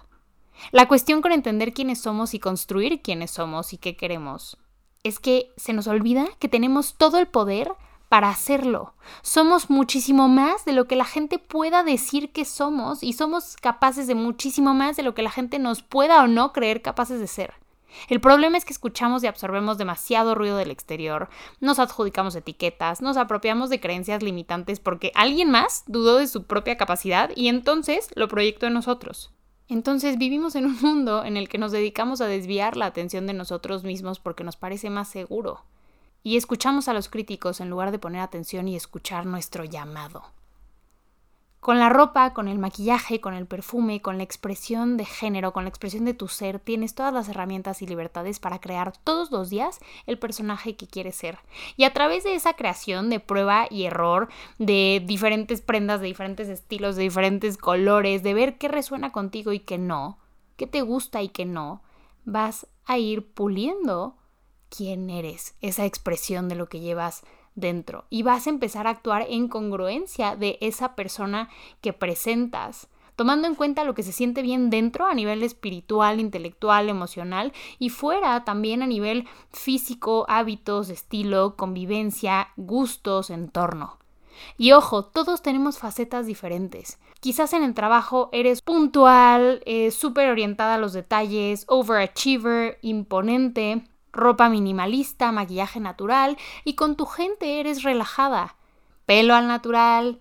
La 0.71 0.87
cuestión 0.89 1.23
con 1.23 1.33
entender 1.33 1.73
quiénes 1.73 2.01
somos 2.01 2.35
y 2.35 2.39
construir 2.39 3.03
quiénes 3.03 3.31
somos 3.31 3.73
y 3.73 3.79
qué 3.79 3.97
queremos 3.97 4.59
es 5.03 5.19
que 5.19 5.53
se 5.57 5.73
nos 5.73 5.87
olvida 5.87 6.27
que 6.39 6.49
tenemos 6.49 6.95
todo 6.95 7.19
el 7.19 7.27
poder 7.27 7.73
para 8.09 8.29
hacerlo. 8.29 8.95
Somos 9.23 9.71
muchísimo 9.71 10.29
más 10.29 10.65
de 10.65 10.73
lo 10.73 10.87
que 10.87 10.97
la 10.97 11.07
gente 11.07 11.39
pueda 11.39 11.83
decir 11.83 12.31
que 12.31 12.45
somos 12.45 13.03
y 13.03 13.15
somos 13.15 13.57
capaces 13.57 14.07
de 14.07 14.15
muchísimo 14.15 14.75
más 14.75 14.97
de 14.97 15.03
lo 15.03 15.15
que 15.15 15.23
la 15.23 15.31
gente 15.31 15.59
nos 15.59 15.83
pueda 15.83 16.23
o 16.23 16.27
no 16.27 16.53
creer 16.53 16.83
capaces 16.83 17.21
de 17.21 17.27
ser. 17.27 17.55
El 18.09 18.21
problema 18.21 18.57
es 18.57 18.65
que 18.65 18.73
escuchamos 18.73 19.23
y 19.23 19.27
absorbemos 19.27 19.79
demasiado 19.79 20.35
ruido 20.35 20.57
del 20.57 20.71
exterior, 20.71 21.29
nos 21.61 21.79
adjudicamos 21.79 22.35
etiquetas, 22.35 23.03
nos 23.03 23.17
apropiamos 23.17 23.71
de 23.71 23.81
creencias 23.81 24.23
limitantes 24.23 24.81
porque 24.81 25.13
alguien 25.15 25.51
más 25.51 25.85
dudó 25.87 26.17
de 26.17 26.27
su 26.27 26.45
propia 26.45 26.77
capacidad 26.77 27.31
y 27.35 27.49
entonces 27.49 28.09
lo 28.15 28.29
proyectó 28.29 28.67
en 28.67 28.75
nosotros. 28.75 29.31
Entonces 29.69 30.19
vivimos 30.19 30.55
en 30.55 30.67
un 30.67 30.81
mundo 30.81 31.25
en 31.25 31.37
el 31.37 31.49
que 31.49 31.59
nos 31.59 31.73
dedicamos 31.73 32.21
a 32.21 32.27
desviar 32.27 32.77
la 32.77 32.87
atención 32.87 33.27
de 33.27 33.33
nosotros 33.33 33.85
mismos 33.85 34.21
porque 34.21 34.45
nos 34.45 34.57
parece 34.57 34.91
más 34.91 35.09
seguro 35.09 35.65
y 36.23 36.37
escuchamos 36.37 36.89
a 36.89 36.93
los 36.93 37.09
críticos 37.09 37.61
en 37.61 37.71
lugar 37.71 37.91
de 37.91 37.99
poner 37.99 38.21
atención 38.21 38.69
y 38.69 38.77
escuchar 38.77 39.27
nuestro 39.27 39.65
llamado. 39.65 40.23
Con 41.63 41.79
la 41.79 41.91
ropa, 41.91 42.35
con 42.35 42.49
el 42.49 42.59
maquillaje, 42.59 43.21
con 43.21 43.35
el 43.35 43.47
perfume, 43.47 44.03
con 44.03 44.19
la 44.19 44.25
expresión 44.25 44.97
de 44.97 45.05
género, 45.05 45.53
con 45.53 45.63
la 45.63 45.69
expresión 45.69 46.05
de 46.05 46.13
tu 46.13 46.27
ser, 46.27 46.59
tienes 46.59 46.97
todas 46.97 47.15
las 47.15 47.29
herramientas 47.29 47.83
y 47.83 47.87
libertades 47.87 48.41
para 48.41 48.61
crear 48.61 48.93
todos 49.05 49.31
los 49.31 49.49
días 49.49 49.79
el 50.09 50.19
personaje 50.19 50.75
que 50.75 50.89
quieres 50.89 51.15
ser. 51.15 51.39
Y 51.77 51.85
a 51.85 51.93
través 51.93 52.25
de 52.25 52.35
esa 52.35 52.55
creación 52.55 53.11
de 53.11 53.21
prueba 53.21 53.69
y 53.71 53.85
error, 53.85 54.29
de 54.59 55.05
diferentes 55.07 55.61
prendas, 55.61 56.01
de 56.01 56.09
diferentes 56.09 56.49
estilos, 56.49 56.97
de 56.97 57.05
diferentes 57.05 57.57
colores, 57.57 58.25
de 58.25 58.35
ver 58.35 58.59
qué 58.59 58.67
resuena 58.67 59.13
contigo 59.13 59.53
y 59.53 59.61
qué 59.61 59.79
no, 59.79 60.19
qué 60.57 60.67
te 60.67 60.83
gusta 60.83 61.23
y 61.23 61.29
qué 61.29 61.45
no, 61.45 61.81
vas 62.25 62.67
a 62.87 62.99
ir 62.99 63.25
puliendo 63.25 64.17
quién 64.69 65.11
eres, 65.11 65.55
esa 65.61 65.85
expresión 65.85 66.49
de 66.49 66.57
lo 66.57 66.69
que 66.69 66.81
llevas 66.81 67.23
dentro. 67.55 68.05
Y 68.11 68.23
vas 68.23 68.47
a 68.47 68.51
empezar 68.51 68.87
a 68.87 68.91
actuar 68.91 69.27
en 69.29 69.49
congruencia 69.49 70.37
de 70.37 70.59
esa 70.61 70.95
persona 70.95 71.49
que 71.81 71.93
presentas 71.93 72.89
tomando 73.17 73.47
en 73.47 73.55
cuenta 73.55 73.85
lo 73.85 73.95
que 73.95 74.03
se 74.03 74.13
siente 74.13 74.43
bien 74.43 74.71
dentro 74.71 75.07
a 75.07 75.15
nivel 75.15 75.43
espiritual, 75.43 76.19
intelectual, 76.19 76.89
emocional 76.89 77.53
y 77.79 77.91
fuera 77.91 78.45
también 78.45 78.83
a 78.83 78.87
nivel 78.87 79.29
físico, 79.51 80.25
hábitos, 80.29 80.89
estilo, 80.89 81.57
convivencia, 81.57 82.49
gustos, 82.57 83.31
entorno. 83.31 83.99
Y 84.57 84.73
ojo, 84.73 85.05
todos 85.05 85.43
tenemos 85.43 85.79
facetas 85.79 86.27
diferentes. 86.27 86.99
Quizás 87.21 87.53
en 87.53 87.63
el 87.63 87.75
trabajo 87.75 88.31
eres 88.33 88.63
puntual, 88.63 89.63
eh, 89.67 89.91
súper 89.91 90.31
orientada 90.31 90.75
a 90.75 90.79
los 90.79 90.93
detalles, 90.93 91.65
overachiever, 91.69 92.79
imponente, 92.83 93.85
ropa 94.13 94.49
minimalista, 94.49 95.33
maquillaje 95.33 95.81
natural 95.81 96.37
y 96.65 96.75
con 96.75 96.97
tu 96.97 97.07
gente 97.07 97.61
eres 97.61 97.83
relajada. 97.83 98.57
Pelo 99.07 99.35
al 99.35 99.49
natural, 99.49 100.21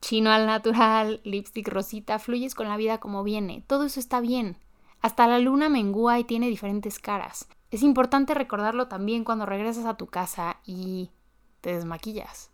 chino 0.00 0.30
al 0.30 0.46
natural, 0.46 1.20
lipstick 1.24 1.68
rosita, 1.68 2.18
fluyes 2.18 2.54
con 2.54 2.68
la 2.68 2.76
vida 2.76 2.98
como 2.98 3.22
viene. 3.22 3.62
Todo 3.66 3.84
eso 3.84 4.00
está 4.00 4.20
bien. 4.20 4.56
Hasta 5.00 5.26
la 5.26 5.38
luna 5.38 5.68
mengúa 5.68 6.18
y 6.18 6.24
tiene 6.24 6.48
diferentes 6.48 6.98
caras. 6.98 7.48
Es 7.70 7.82
importante 7.82 8.34
recordarlo 8.34 8.88
también 8.88 9.24
cuando 9.24 9.46
regresas 9.46 9.86
a 9.86 9.96
tu 9.96 10.06
casa 10.08 10.58
y 10.64 11.10
te 11.60 11.74
desmaquillas 11.74 12.49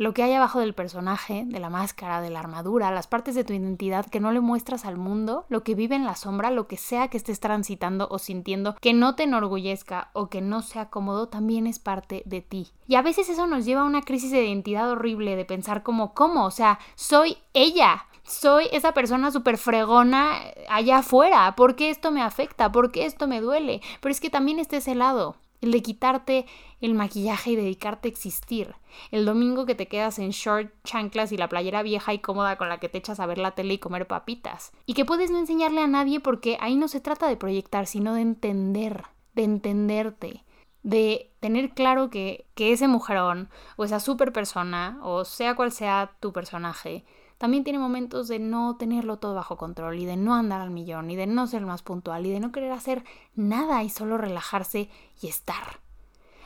lo 0.00 0.14
que 0.14 0.22
hay 0.22 0.32
abajo 0.32 0.60
del 0.60 0.72
personaje, 0.72 1.44
de 1.44 1.60
la 1.60 1.68
máscara, 1.68 2.22
de 2.22 2.30
la 2.30 2.40
armadura, 2.40 2.90
las 2.90 3.06
partes 3.06 3.34
de 3.34 3.44
tu 3.44 3.52
identidad 3.52 4.06
que 4.06 4.18
no 4.18 4.32
le 4.32 4.40
muestras 4.40 4.86
al 4.86 4.96
mundo, 4.96 5.44
lo 5.50 5.62
que 5.62 5.74
vive 5.74 5.94
en 5.94 6.06
la 6.06 6.16
sombra, 6.16 6.50
lo 6.50 6.66
que 6.66 6.78
sea 6.78 7.08
que 7.08 7.18
estés 7.18 7.38
transitando 7.38 8.08
o 8.10 8.18
sintiendo 8.18 8.76
que 8.80 8.94
no 8.94 9.14
te 9.14 9.24
enorgullezca 9.24 10.08
o 10.14 10.30
que 10.30 10.40
no 10.40 10.62
sea 10.62 10.88
cómodo, 10.88 11.28
también 11.28 11.66
es 11.66 11.78
parte 11.78 12.22
de 12.24 12.40
ti. 12.40 12.68
Y 12.88 12.94
a 12.94 13.02
veces 13.02 13.28
eso 13.28 13.46
nos 13.46 13.66
lleva 13.66 13.82
a 13.82 13.84
una 13.84 14.00
crisis 14.00 14.30
de 14.30 14.42
identidad 14.42 14.90
horrible, 14.90 15.36
de 15.36 15.44
pensar 15.44 15.82
como, 15.82 16.14
¿cómo? 16.14 16.46
O 16.46 16.50
sea, 16.50 16.78
soy 16.94 17.36
ella, 17.52 18.06
soy 18.22 18.68
esa 18.72 18.92
persona 18.92 19.30
súper 19.30 19.58
fregona 19.58 20.32
allá 20.70 21.00
afuera. 21.00 21.54
¿Por 21.56 21.76
qué 21.76 21.90
esto 21.90 22.10
me 22.10 22.22
afecta? 22.22 22.72
¿Por 22.72 22.90
qué 22.90 23.04
esto 23.04 23.26
me 23.26 23.42
duele? 23.42 23.82
Pero 24.00 24.12
es 24.12 24.20
que 24.22 24.30
también 24.30 24.60
está 24.60 24.78
ese 24.78 24.94
lado 24.94 25.36
el 25.60 25.72
de 25.72 25.82
quitarte 25.82 26.46
el 26.80 26.94
maquillaje 26.94 27.50
y 27.50 27.56
dedicarte 27.56 28.08
a 28.08 28.10
existir, 28.10 28.74
el 29.10 29.24
domingo 29.24 29.66
que 29.66 29.74
te 29.74 29.88
quedas 29.88 30.18
en 30.18 30.30
short, 30.30 30.72
chanclas 30.84 31.32
y 31.32 31.36
la 31.36 31.48
playera 31.48 31.82
vieja 31.82 32.14
y 32.14 32.18
cómoda 32.18 32.56
con 32.56 32.68
la 32.68 32.78
que 32.78 32.88
te 32.88 32.98
echas 32.98 33.20
a 33.20 33.26
ver 33.26 33.38
la 33.38 33.52
tele 33.52 33.74
y 33.74 33.78
comer 33.78 34.06
papitas, 34.06 34.72
y 34.86 34.94
que 34.94 35.04
puedes 35.04 35.30
no 35.30 35.38
enseñarle 35.38 35.82
a 35.82 35.86
nadie 35.86 36.20
porque 36.20 36.56
ahí 36.60 36.76
no 36.76 36.88
se 36.88 37.00
trata 37.00 37.28
de 37.28 37.36
proyectar, 37.36 37.86
sino 37.86 38.14
de 38.14 38.22
entender, 38.22 39.04
de 39.34 39.44
entenderte, 39.44 40.44
de 40.82 41.32
tener 41.40 41.70
claro 41.70 42.10
que, 42.10 42.46
que 42.54 42.72
ese 42.72 42.88
mujerón 42.88 43.50
o 43.76 43.84
esa 43.84 44.00
super 44.00 44.32
persona 44.32 44.98
o 45.02 45.24
sea 45.24 45.54
cual 45.54 45.72
sea 45.72 46.12
tu 46.20 46.32
personaje, 46.32 47.04
también 47.40 47.64
tiene 47.64 47.78
momentos 47.78 48.28
de 48.28 48.38
no 48.38 48.76
tenerlo 48.76 49.16
todo 49.16 49.34
bajo 49.34 49.56
control 49.56 49.98
y 49.98 50.04
de 50.04 50.18
no 50.18 50.34
andar 50.34 50.60
al 50.60 50.70
millón 50.70 51.10
y 51.10 51.16
de 51.16 51.26
no 51.26 51.46
ser 51.46 51.64
más 51.64 51.80
puntual 51.80 52.26
y 52.26 52.30
de 52.30 52.38
no 52.38 52.52
querer 52.52 52.70
hacer 52.70 53.02
nada 53.34 53.82
y 53.82 53.88
solo 53.88 54.18
relajarse 54.18 54.90
y 55.22 55.26
estar 55.26 55.80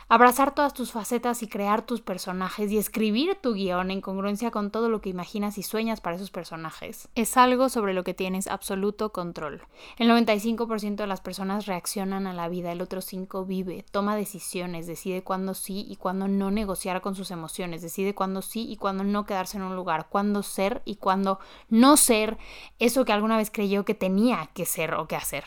abrazar 0.09 0.55
todas 0.55 0.75
tus 0.75 0.93
facetas 0.93 1.43
y 1.43 1.49
crear 1.49 1.83
tus 1.83 2.01
personajes 2.01 2.71
y 2.71 2.79
escribir 2.79 3.37
tu 3.41 3.55
guion 3.55 3.91
en 3.91 4.01
congruencia 4.01 4.51
con 4.51 4.71
todo 4.71 4.89
lo 4.89 5.01
que 5.01 5.11
imaginas 5.11 5.59
y 5.59 5.63
sueñas 5.63 6.01
para 6.01 6.17
esos 6.17 6.31
personajes. 6.31 7.09
Es 7.15 7.37
algo 7.37 7.69
sobre 7.69 7.95
lo 7.95 8.05
que 8.05 8.15
tienes 8.15 8.47
absoluto 8.47 9.13
control. 9.13 9.63
El 9.99 10.11
95% 10.11 10.97
de 10.97 11.07
las 11.07 11.21
personas 11.21 11.67
reaccionan 11.67 12.27
a 12.27 12.33
la 12.33 12.49
vida, 12.49 12.73
el 12.73 12.83
otro 12.83 13.01
5% 13.01 13.47
vive, 13.47 13.85
toma 13.91 14.17
decisiones, 14.17 14.87
decide 14.87 15.23
cuándo 15.23 15.55
sí 15.55 15.85
y 15.89 15.97
cuándo 15.97 16.29
no 16.29 16.51
negociar 16.51 17.01
con 17.01 17.15
sus 17.15 17.31
emociones, 17.31 17.83
decide 17.83 18.15
cuándo 18.15 18.43
sí 18.43 18.67
y 18.69 18.77
cuándo 18.77 19.05
no 19.05 19.27
quedarse 19.27 19.57
en 19.57 19.65
un 19.65 19.77
lugar, 19.77 20.09
cuándo 20.09 20.43
ser 20.43 20.83
y 20.85 20.97
cuándo 20.97 21.39
no 21.69 21.97
ser 21.97 22.39
eso 22.79 23.05
que 23.05 23.13
alguna 23.13 23.37
vez 23.37 23.51
creyó 23.51 23.85
que 23.85 23.95
tenía 23.95 24.51
que 24.55 24.67
ser 24.67 24.95
o 24.95 25.07
que 25.07 25.17
hacer. 25.17 25.45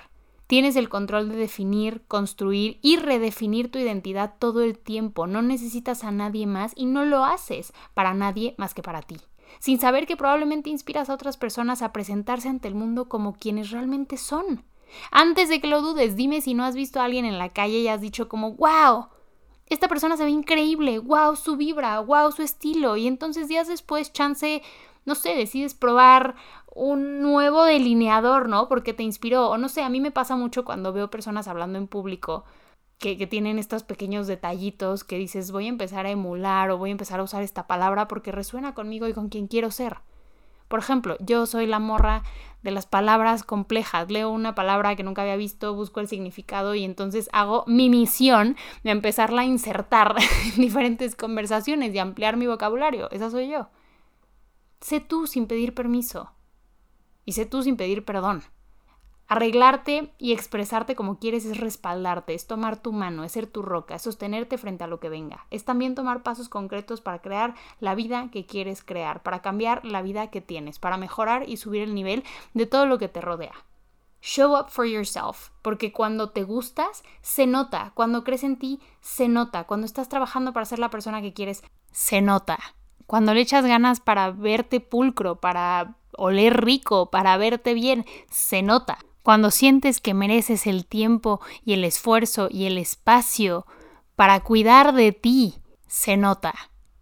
Tienes 0.48 0.78
el 0.78 0.88
control 0.88 1.30
de 1.30 1.36
definir, 1.36 2.04
construir 2.08 2.80
y 2.82 2.96
redefinir 2.96 3.70
tu 3.70 3.80
identidad 3.80 4.36
todo 4.40 4.64
el 4.64 4.80
tiempo. 4.80 5.28
No 5.28 5.42
necesitas 5.42 6.06
a 6.06 6.12
nadie 6.12 6.48
más 6.48 6.72
y 6.76 6.86
no 6.86 7.04
lo 7.04 7.26
haces 7.26 7.74
para 7.94 8.14
nadie 8.14 8.56
más 8.58 8.74
que 8.74 8.82
para 8.82 9.02
ti. 9.02 9.18
Sin 9.60 9.80
saber 9.80 10.08
que 10.08 10.18
probablemente 10.18 10.70
inspiras 10.70 11.10
a 11.10 11.14
otras 11.14 11.36
personas 11.36 11.82
a 11.82 11.92
presentarse 11.92 12.48
ante 12.48 12.68
el 12.68 12.76
mundo 12.76 13.10
como 13.10 13.34
quienes 13.34 13.72
realmente 13.72 14.16
son. 14.16 14.64
Antes 15.12 15.50
de 15.50 15.60
que 15.60 15.68
lo 15.68 15.82
dudes, 15.82 16.16
dime 16.16 16.40
si 16.40 16.54
no 16.54 16.64
has 16.64 16.76
visto 16.76 17.02
a 17.02 17.06
alguien 17.06 17.26
en 17.26 17.38
la 17.38 17.50
calle 17.50 17.80
y 17.80 17.88
has 17.90 18.00
dicho 18.00 18.30
como, 18.30 18.54
wow, 18.54 19.08
esta 19.66 19.90
persona 19.90 20.16
se 20.16 20.24
ve 20.24 20.30
increíble, 20.30 21.00
wow, 21.00 21.36
su 21.36 21.58
vibra, 21.58 22.00
wow, 22.00 22.32
su 22.32 22.42
estilo. 22.42 22.96
Y 22.96 23.08
entonces 23.08 23.50
días 23.50 23.68
después, 23.68 24.14
chance, 24.14 24.62
no 25.06 25.16
sé, 25.16 25.36
decides 25.36 25.74
probar 25.74 26.36
un 26.78 27.22
nuevo 27.22 27.66
delineador, 27.66 28.48
¿no? 28.48 28.70
Porque 28.70 28.94
te 28.94 29.04
inspiró. 29.04 29.50
O 29.50 29.58
no 29.58 29.68
sé, 29.68 29.82
a 29.82 29.90
mí 29.90 30.00
me 30.00 30.12
pasa 30.12 30.36
mucho 30.36 30.64
cuando 30.64 30.94
veo 30.94 31.10
personas 31.10 31.48
hablando 31.48 31.78
en 31.78 31.88
público 31.88 32.46
que, 33.00 33.28
tienen 33.28 33.60
estos 33.60 33.84
pequeños 33.84 34.28
detallitos 34.28 35.04
que 35.04 35.18
dices 35.18 35.52
voy 35.52 35.66
a 35.66 35.70
empezar 35.70 36.06
a 36.06 36.12
emular 36.12 36.72
o 36.72 36.78
voy 36.78 36.90
a 36.90 36.92
empezar 36.92 37.20
a 37.20 37.24
usar 37.24 37.44
esta 37.44 37.68
palabra 37.68 38.08
porque 38.08 38.32
resuena 38.32 38.74
conmigo 38.74 39.08
y 39.08 39.14
con 39.14 39.30
quien 39.30 39.48
quiero 39.48 39.72
ser. 39.72 39.98
Por 40.68 40.80
ejemplo, 40.80 41.16
yo 41.20 41.46
soy 41.46 41.66
la 41.66 41.80
morra 41.80 42.24
de 42.62 42.72
las 42.72 42.86
palabras 42.86 43.44
complejas. 43.44 44.12
Leo 44.12 44.30
una 44.30 44.54
palabra 44.54 44.96
que 44.96 45.04
nunca 45.04 45.22
había 45.22 45.38
visto, 45.38 45.74
busco 45.74 46.02
el 46.02 46.10
significado 46.10 46.76
y 46.76 46.84
entonces 46.84 47.30
hago 47.32 47.64
mi 47.68 47.90
misión 47.90 48.58
de 48.84 48.92
empezarla 48.92 49.44
a 49.44 49.46
insertar 49.46 50.16
en 50.56 50.62
diferentes 50.62 51.16
conversaciones 51.16 51.94
y 51.94 52.00
ampliar 52.00 52.36
mi 52.36 52.48
vocabulario. 52.48 53.10
Esa 53.12 53.30
soy 53.30 53.50
yo. 53.50 53.70
Sé 54.82 55.00
tú 55.00 55.26
sin 55.26 55.48
pedir 55.48 55.74
permiso. 55.74 56.32
Y 57.28 57.34
sé 57.34 57.46
tú 57.46 57.62
sin 57.62 57.76
pedir 57.76 58.06
perdón. 58.06 58.42
Arreglarte 59.28 60.14
y 60.18 60.32
expresarte 60.32 60.96
como 60.96 61.20
quieres 61.20 61.44
es 61.44 61.58
respaldarte, 61.58 62.34
es 62.34 62.48
tomar 62.48 62.82
tu 62.82 62.94
mano, 62.94 63.26
es 63.26 63.34
ser 63.34 63.48
tu 63.48 63.62
roca, 63.62 63.96
es 63.96 64.04
sostenerte 64.04 64.58
frente 64.58 64.86
a 64.86 64.88
lo 64.88 65.02
que 65.02 65.10
venga. 65.10 65.46
Es 65.52 65.66
también 65.66 65.94
tomar 65.94 66.24
pasos 66.24 66.48
concretos 66.48 67.02
para 67.02 67.22
crear 67.22 67.54
la 67.82 67.96
vida 67.96 68.30
que 68.32 68.46
quieres 68.46 68.82
crear, 68.82 69.24
para 69.24 69.42
cambiar 69.42 69.84
la 69.84 70.02
vida 70.02 70.28
que 70.28 70.40
tienes, 70.40 70.80
para 70.80 70.96
mejorar 70.96 71.50
y 71.50 71.58
subir 71.58 71.82
el 71.82 71.96
nivel 71.96 72.24
de 72.54 72.66
todo 72.66 72.86
lo 72.86 72.98
que 72.98 73.10
te 73.10 73.20
rodea. 73.20 73.66
Show 74.22 74.58
up 74.58 74.70
for 74.70 74.86
yourself, 74.86 75.50
porque 75.62 75.92
cuando 75.92 76.30
te 76.30 76.46
gustas, 76.46 77.04
se 77.22 77.46
nota, 77.46 77.92
cuando 77.94 78.24
crees 78.24 78.46
en 78.46 78.58
ti, 78.58 78.80
se 79.02 79.28
nota, 79.28 79.66
cuando 79.66 79.86
estás 79.86 80.08
trabajando 80.08 80.54
para 80.54 80.66
ser 80.66 80.80
la 80.80 80.90
persona 80.90 81.22
que 81.22 81.34
quieres, 81.34 81.62
se 81.92 82.22
nota. 82.22 82.58
Cuando 83.06 83.34
le 83.34 83.42
echas 83.42 83.66
ganas 83.66 84.00
para 84.00 84.32
verte 84.32 84.80
pulcro, 84.80 85.42
para 85.42 85.98
oler 86.18 86.64
rico, 86.64 87.10
para 87.10 87.38
verte 87.38 87.74
bien, 87.74 88.06
se 88.30 88.62
nota. 88.62 89.00
Cuando 89.24 89.52
sientes 89.52 90.00
que 90.02 90.14
mereces 90.14 90.68
el 90.68 90.86
tiempo 90.86 91.42
y 91.66 91.74
el 91.74 91.84
esfuerzo 91.84 92.48
y 92.50 92.66
el 92.66 92.78
espacio 92.78 93.66
para 94.16 94.40
cuidar 94.42 94.94
de 94.94 95.12
ti, 95.12 95.56
se 95.88 96.18
nota. 96.18 96.54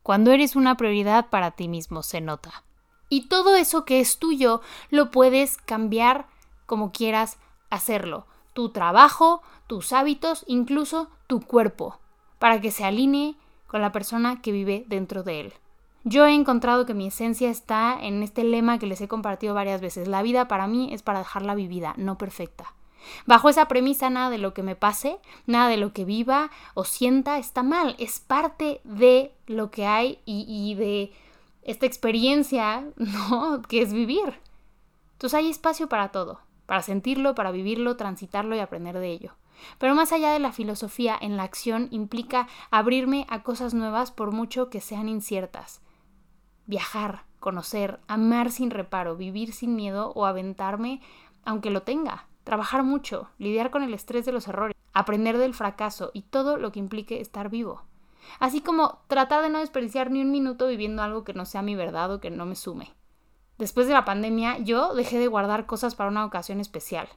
Cuando 0.04 0.32
eres 0.32 0.56
una 0.56 0.76
prioridad 0.78 1.30
para 1.30 1.52
ti 1.52 1.68
mismo, 1.68 2.04
se 2.04 2.22
nota. 2.22 2.64
Y 3.10 3.28
todo 3.28 3.56
eso 3.56 3.86
que 3.86 4.00
es 4.00 4.20
tuyo 4.20 4.62
lo 4.90 5.12
puedes 5.12 5.58
cambiar 5.58 6.28
como 6.66 6.92
quieras 6.92 7.38
hacerlo. 7.70 8.28
Tu 8.54 8.70
trabajo, 8.70 9.42
tus 9.68 9.94
hábitos, 9.94 10.44
incluso 10.48 11.10
tu 11.28 11.42
cuerpo, 11.42 12.00
para 12.40 12.62
que 12.62 12.72
se 12.72 12.86
alinee 12.86 13.36
con 13.68 13.82
la 13.82 13.92
persona 13.92 14.42
que 14.42 14.52
vive 14.52 14.86
dentro 14.88 15.24
de 15.24 15.42
él. 15.42 15.54
Yo 16.08 16.28
he 16.28 16.36
encontrado 16.36 16.86
que 16.86 16.94
mi 16.94 17.08
esencia 17.08 17.50
está 17.50 17.98
en 18.00 18.22
este 18.22 18.44
lema 18.44 18.78
que 18.78 18.86
les 18.86 19.02
he 19.02 19.08
compartido 19.08 19.56
varias 19.56 19.82
veces. 19.82 20.08
La 20.08 20.22
vida 20.22 20.48
para 20.48 20.68
mí 20.68 20.94
es 20.94 21.02
para 21.02 21.18
dejarla 21.18 21.56
vivida, 21.56 21.96
no 21.98 22.20
perfecta. 22.20 22.76
Bajo 23.26 23.50
esa 23.50 23.68
premisa, 23.68 24.12
nada 24.12 24.30
de 24.30 24.38
lo 24.38 24.54
que 24.54 24.62
me 24.62 24.76
pase, 24.76 25.18
nada 25.48 25.68
de 25.68 25.78
lo 25.78 25.94
que 25.94 26.06
viva 26.06 26.52
o 26.76 26.84
sienta 26.84 27.40
está 27.40 27.64
mal. 27.64 27.96
Es 27.98 28.20
parte 28.20 28.82
de 28.84 29.34
lo 29.48 29.72
que 29.72 29.88
hay 29.88 30.20
y, 30.26 30.76
de 30.76 31.12
esta 31.64 31.88
experiencia, 31.88 32.86
¿no? 32.98 33.64
Que 33.64 33.82
es 33.82 33.92
vivir. 33.92 34.40
Entonces 35.14 35.40
hay 35.40 35.50
espacio 35.50 35.90
para 35.90 36.10
todo, 36.10 36.40
para 36.68 36.84
sentirlo, 36.84 37.34
para 37.34 37.50
vivirlo, 37.50 37.98
transitarlo 37.98 38.56
y 38.56 38.60
aprender 38.60 39.00
de 39.00 39.10
ello. 39.10 39.32
Pero 39.80 39.96
más 39.96 40.12
allá 40.12 40.34
de 40.34 40.40
la 40.40 40.52
filosofía, 40.52 41.18
en 41.20 41.36
la 41.36 41.44
acción 41.44 41.88
implica 41.90 42.48
abrirme 42.70 43.26
a 43.28 43.42
cosas 43.42 43.74
nuevas 43.74 44.12
por 44.12 44.32
mucho 44.32 44.70
que 44.70 44.82
sean 44.82 45.10
inciertas 45.10 45.82
viajar, 46.68 47.24
conocer, 47.40 48.00
amar 48.08 48.52
sin 48.52 48.72
reparo, 48.72 49.16
vivir 49.16 49.54
sin 49.54 49.76
miedo 49.76 50.12
o 50.16 50.26
aventarme 50.26 51.02
aunque 51.46 51.70
lo 51.70 51.84
tenga, 51.84 52.26
trabajar 52.44 52.84
mucho, 52.84 53.30
lidiar 53.38 53.70
con 53.70 53.84
el 53.84 53.94
estrés 53.94 54.26
de 54.26 54.32
los 54.32 54.48
errores, 54.48 54.76
aprender 54.94 55.38
del 55.38 55.54
fracaso 55.54 56.12
y 56.14 56.24
todo 56.24 56.58
lo 56.58 56.72
que 56.72 56.80
implique 56.80 57.22
estar 57.22 57.50
vivo. 57.50 57.84
Así 58.40 58.62
como 58.62 59.00
tratar 59.08 59.44
de 59.44 59.50
no 59.50 59.60
desperdiciar 59.60 60.10
ni 60.10 60.22
un 60.22 60.32
minuto 60.32 60.68
viviendo 60.68 61.04
algo 61.04 61.24
que 61.24 61.34
no 61.34 61.46
sea 61.46 61.62
mi 61.62 61.76
verdad 61.76 62.12
o 62.12 62.20
que 62.20 62.32
no 62.32 62.46
me 62.46 62.56
sume. 62.56 62.94
Después 63.58 63.88
de 63.88 63.94
la 63.94 64.06
pandemia, 64.06 64.58
yo 64.58 64.94
dejé 64.96 65.20
de 65.20 65.28
guardar 65.28 65.66
cosas 65.66 65.96
para 65.96 66.10
una 66.10 66.26
ocasión 66.26 66.60
especial. 66.60 67.08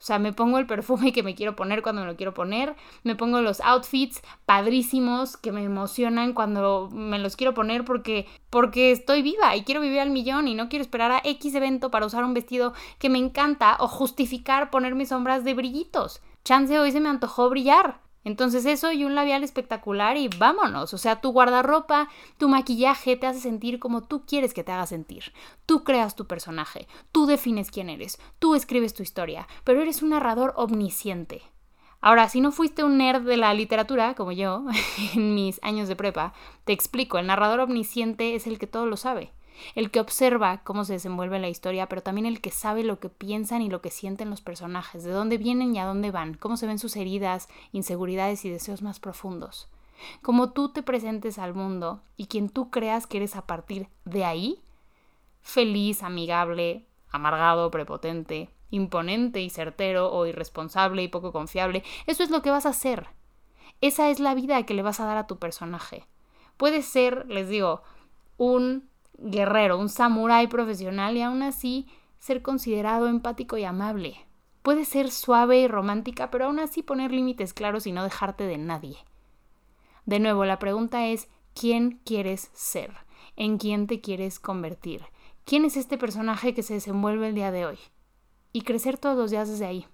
O 0.00 0.02
sea, 0.02 0.18
me 0.18 0.32
pongo 0.32 0.58
el 0.58 0.66
perfume 0.66 1.12
que 1.12 1.22
me 1.22 1.34
quiero 1.34 1.54
poner 1.54 1.82
cuando 1.82 2.00
me 2.00 2.06
lo 2.06 2.16
quiero 2.16 2.32
poner, 2.32 2.74
me 3.02 3.16
pongo 3.16 3.42
los 3.42 3.60
outfits 3.60 4.22
padrísimos 4.46 5.36
que 5.36 5.52
me 5.52 5.62
emocionan 5.62 6.32
cuando 6.32 6.88
me 6.90 7.18
los 7.18 7.36
quiero 7.36 7.52
poner 7.52 7.84
porque 7.84 8.26
porque 8.48 8.92
estoy 8.92 9.20
viva 9.20 9.54
y 9.56 9.62
quiero 9.62 9.82
vivir 9.82 10.00
al 10.00 10.10
millón 10.10 10.48
y 10.48 10.54
no 10.54 10.70
quiero 10.70 10.82
esperar 10.82 11.12
a 11.12 11.20
X 11.22 11.54
evento 11.54 11.90
para 11.90 12.06
usar 12.06 12.24
un 12.24 12.32
vestido 12.32 12.72
que 12.98 13.10
me 13.10 13.18
encanta 13.18 13.76
o 13.78 13.88
justificar 13.88 14.70
poner 14.70 14.94
mis 14.94 15.10
sombras 15.10 15.44
de 15.44 15.52
brillitos. 15.52 16.22
Chance 16.44 16.78
hoy 16.78 16.92
se 16.92 17.00
me 17.00 17.10
antojó 17.10 17.50
brillar. 17.50 18.00
Entonces 18.24 18.66
eso 18.66 18.92
y 18.92 19.04
un 19.04 19.14
labial 19.14 19.42
espectacular 19.42 20.16
y 20.16 20.28
vámonos. 20.28 20.92
O 20.92 20.98
sea, 20.98 21.20
tu 21.20 21.32
guardarropa, 21.32 22.08
tu 22.38 22.48
maquillaje 22.48 23.16
te 23.16 23.26
hace 23.26 23.40
sentir 23.40 23.78
como 23.78 24.02
tú 24.02 24.24
quieres 24.26 24.52
que 24.52 24.64
te 24.64 24.72
haga 24.72 24.86
sentir. 24.86 25.32
Tú 25.66 25.84
creas 25.84 26.16
tu 26.16 26.26
personaje, 26.26 26.86
tú 27.12 27.26
defines 27.26 27.70
quién 27.70 27.88
eres, 27.88 28.20
tú 28.38 28.54
escribes 28.54 28.94
tu 28.94 29.02
historia, 29.02 29.48
pero 29.64 29.80
eres 29.80 30.02
un 30.02 30.10
narrador 30.10 30.52
omnisciente. 30.56 31.42
Ahora, 32.02 32.28
si 32.28 32.40
no 32.40 32.50
fuiste 32.50 32.82
un 32.82 32.96
nerd 32.96 33.22
de 33.22 33.36
la 33.36 33.52
literatura, 33.52 34.14
como 34.14 34.32
yo, 34.32 34.64
en 35.14 35.34
mis 35.34 35.58
años 35.62 35.88
de 35.88 35.96
prepa, 35.96 36.32
te 36.64 36.72
explico, 36.72 37.18
el 37.18 37.26
narrador 37.26 37.60
omnisciente 37.60 38.34
es 38.34 38.46
el 38.46 38.58
que 38.58 38.66
todo 38.66 38.86
lo 38.86 38.96
sabe 38.96 39.32
el 39.74 39.90
que 39.90 40.00
observa 40.00 40.62
cómo 40.64 40.84
se 40.84 40.94
desenvuelve 40.94 41.38
la 41.38 41.48
historia, 41.48 41.88
pero 41.88 42.02
también 42.02 42.26
el 42.26 42.40
que 42.40 42.50
sabe 42.50 42.84
lo 42.84 42.98
que 42.98 43.08
piensan 43.08 43.62
y 43.62 43.68
lo 43.68 43.80
que 43.80 43.90
sienten 43.90 44.30
los 44.30 44.40
personajes, 44.40 45.04
de 45.04 45.10
dónde 45.10 45.38
vienen 45.38 45.74
y 45.74 45.78
a 45.78 45.86
dónde 45.86 46.10
van, 46.10 46.34
cómo 46.34 46.56
se 46.56 46.66
ven 46.66 46.78
sus 46.78 46.96
heridas, 46.96 47.48
inseguridades 47.72 48.44
y 48.44 48.50
deseos 48.50 48.82
más 48.82 49.00
profundos. 49.00 49.68
Como 50.22 50.52
tú 50.52 50.72
te 50.72 50.82
presentes 50.82 51.38
al 51.38 51.54
mundo 51.54 52.02
y 52.16 52.26
quien 52.26 52.48
tú 52.48 52.70
creas 52.70 53.06
que 53.06 53.18
eres 53.18 53.36
a 53.36 53.46
partir 53.46 53.88
de 54.04 54.24
ahí, 54.24 54.62
feliz, 55.42 56.02
amigable, 56.02 56.86
amargado, 57.10 57.70
prepotente, 57.70 58.50
imponente 58.70 59.40
y 59.40 59.50
certero 59.50 60.12
o 60.12 60.26
irresponsable 60.26 61.02
y 61.02 61.08
poco 61.08 61.32
confiable, 61.32 61.82
eso 62.06 62.22
es 62.22 62.30
lo 62.30 62.42
que 62.42 62.50
vas 62.50 62.66
a 62.66 62.70
hacer. 62.70 63.08
Esa 63.80 64.10
es 64.10 64.20
la 64.20 64.34
vida 64.34 64.62
que 64.64 64.74
le 64.74 64.82
vas 64.82 65.00
a 65.00 65.06
dar 65.06 65.16
a 65.16 65.26
tu 65.26 65.38
personaje. 65.38 66.06
Puede 66.56 66.82
ser, 66.82 67.26
les 67.28 67.48
digo, 67.48 67.82
un 68.36 68.89
guerrero, 69.20 69.78
un 69.78 69.88
samurái 69.88 70.48
profesional 70.48 71.16
y 71.16 71.22
aún 71.22 71.42
así 71.42 71.86
ser 72.18 72.42
considerado 72.42 73.06
empático 73.06 73.56
y 73.56 73.64
amable. 73.64 74.26
Puede 74.62 74.84
ser 74.84 75.10
suave 75.10 75.60
y 75.60 75.68
romántica, 75.68 76.30
pero 76.30 76.46
aún 76.46 76.58
así 76.58 76.82
poner 76.82 77.12
límites 77.12 77.54
claros 77.54 77.86
y 77.86 77.92
no 77.92 78.04
dejarte 78.04 78.44
de 78.44 78.58
nadie. 78.58 78.96
De 80.06 80.18
nuevo, 80.18 80.44
la 80.44 80.58
pregunta 80.58 81.06
es, 81.06 81.28
¿quién 81.54 82.00
quieres 82.04 82.50
ser? 82.52 82.92
¿En 83.36 83.58
quién 83.58 83.86
te 83.86 84.00
quieres 84.00 84.38
convertir? 84.38 85.02
¿Quién 85.44 85.64
es 85.64 85.76
este 85.76 85.96
personaje 85.96 86.54
que 86.54 86.62
se 86.62 86.74
desenvuelve 86.74 87.28
el 87.28 87.34
día 87.34 87.50
de 87.50 87.66
hoy? 87.66 87.78
Y 88.52 88.62
crecer 88.62 88.98
todos 88.98 89.16
los 89.16 89.30
días 89.30 89.48
desde 89.48 89.66
ahí. 89.66 89.86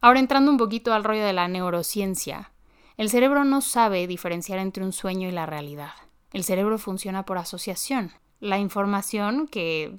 Ahora 0.00 0.20
entrando 0.20 0.50
un 0.50 0.56
poquito 0.56 0.92
al 0.92 1.04
rollo 1.04 1.24
de 1.24 1.32
la 1.32 1.46
neurociencia, 1.46 2.52
el 2.96 3.10
cerebro 3.10 3.44
no 3.44 3.60
sabe 3.60 4.06
diferenciar 4.06 4.58
entre 4.58 4.84
un 4.84 4.92
sueño 4.92 5.28
y 5.28 5.32
la 5.32 5.46
realidad. 5.46 5.92
El 6.32 6.44
cerebro 6.44 6.78
funciona 6.78 7.24
por 7.24 7.38
asociación. 7.38 8.12
La 8.40 8.58
información 8.58 9.48
que, 9.48 9.96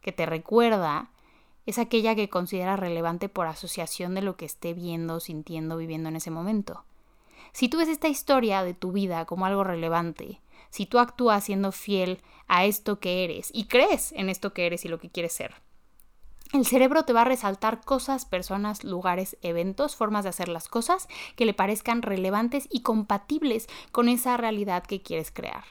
que 0.00 0.12
te 0.12 0.26
recuerda 0.26 1.10
es 1.66 1.78
aquella 1.78 2.14
que 2.14 2.28
considera 2.28 2.76
relevante 2.76 3.28
por 3.28 3.46
asociación 3.46 4.14
de 4.14 4.22
lo 4.22 4.36
que 4.36 4.46
esté 4.46 4.74
viendo, 4.74 5.20
sintiendo, 5.20 5.76
viviendo 5.76 6.08
en 6.08 6.16
ese 6.16 6.30
momento. 6.30 6.84
Si 7.52 7.68
tú 7.68 7.78
ves 7.78 7.88
esta 7.88 8.08
historia 8.08 8.62
de 8.62 8.74
tu 8.74 8.92
vida 8.92 9.24
como 9.24 9.46
algo 9.46 9.64
relevante, 9.64 10.40
si 10.70 10.86
tú 10.86 10.98
actúas 10.98 11.44
siendo 11.44 11.72
fiel 11.72 12.20
a 12.46 12.64
esto 12.64 13.00
que 13.00 13.24
eres 13.24 13.50
y 13.52 13.66
crees 13.66 14.12
en 14.12 14.28
esto 14.28 14.52
que 14.52 14.66
eres 14.66 14.84
y 14.84 14.88
lo 14.88 14.98
que 14.98 15.10
quieres 15.10 15.32
ser, 15.32 15.54
el 16.52 16.64
cerebro 16.64 17.04
te 17.04 17.12
va 17.12 17.22
a 17.22 17.26
resaltar 17.26 17.84
cosas, 17.84 18.24
personas, 18.24 18.82
lugares, 18.82 19.36
eventos, 19.42 19.96
formas 19.96 20.24
de 20.24 20.30
hacer 20.30 20.48
las 20.48 20.68
cosas 20.68 21.08
que 21.36 21.44
le 21.44 21.54
parezcan 21.54 22.02
relevantes 22.02 22.68
y 22.70 22.80
compatibles 22.80 23.68
con 23.92 24.08
esa 24.08 24.36
realidad 24.36 24.84
que 24.84 25.02
quieres 25.02 25.30
crear. 25.30 25.64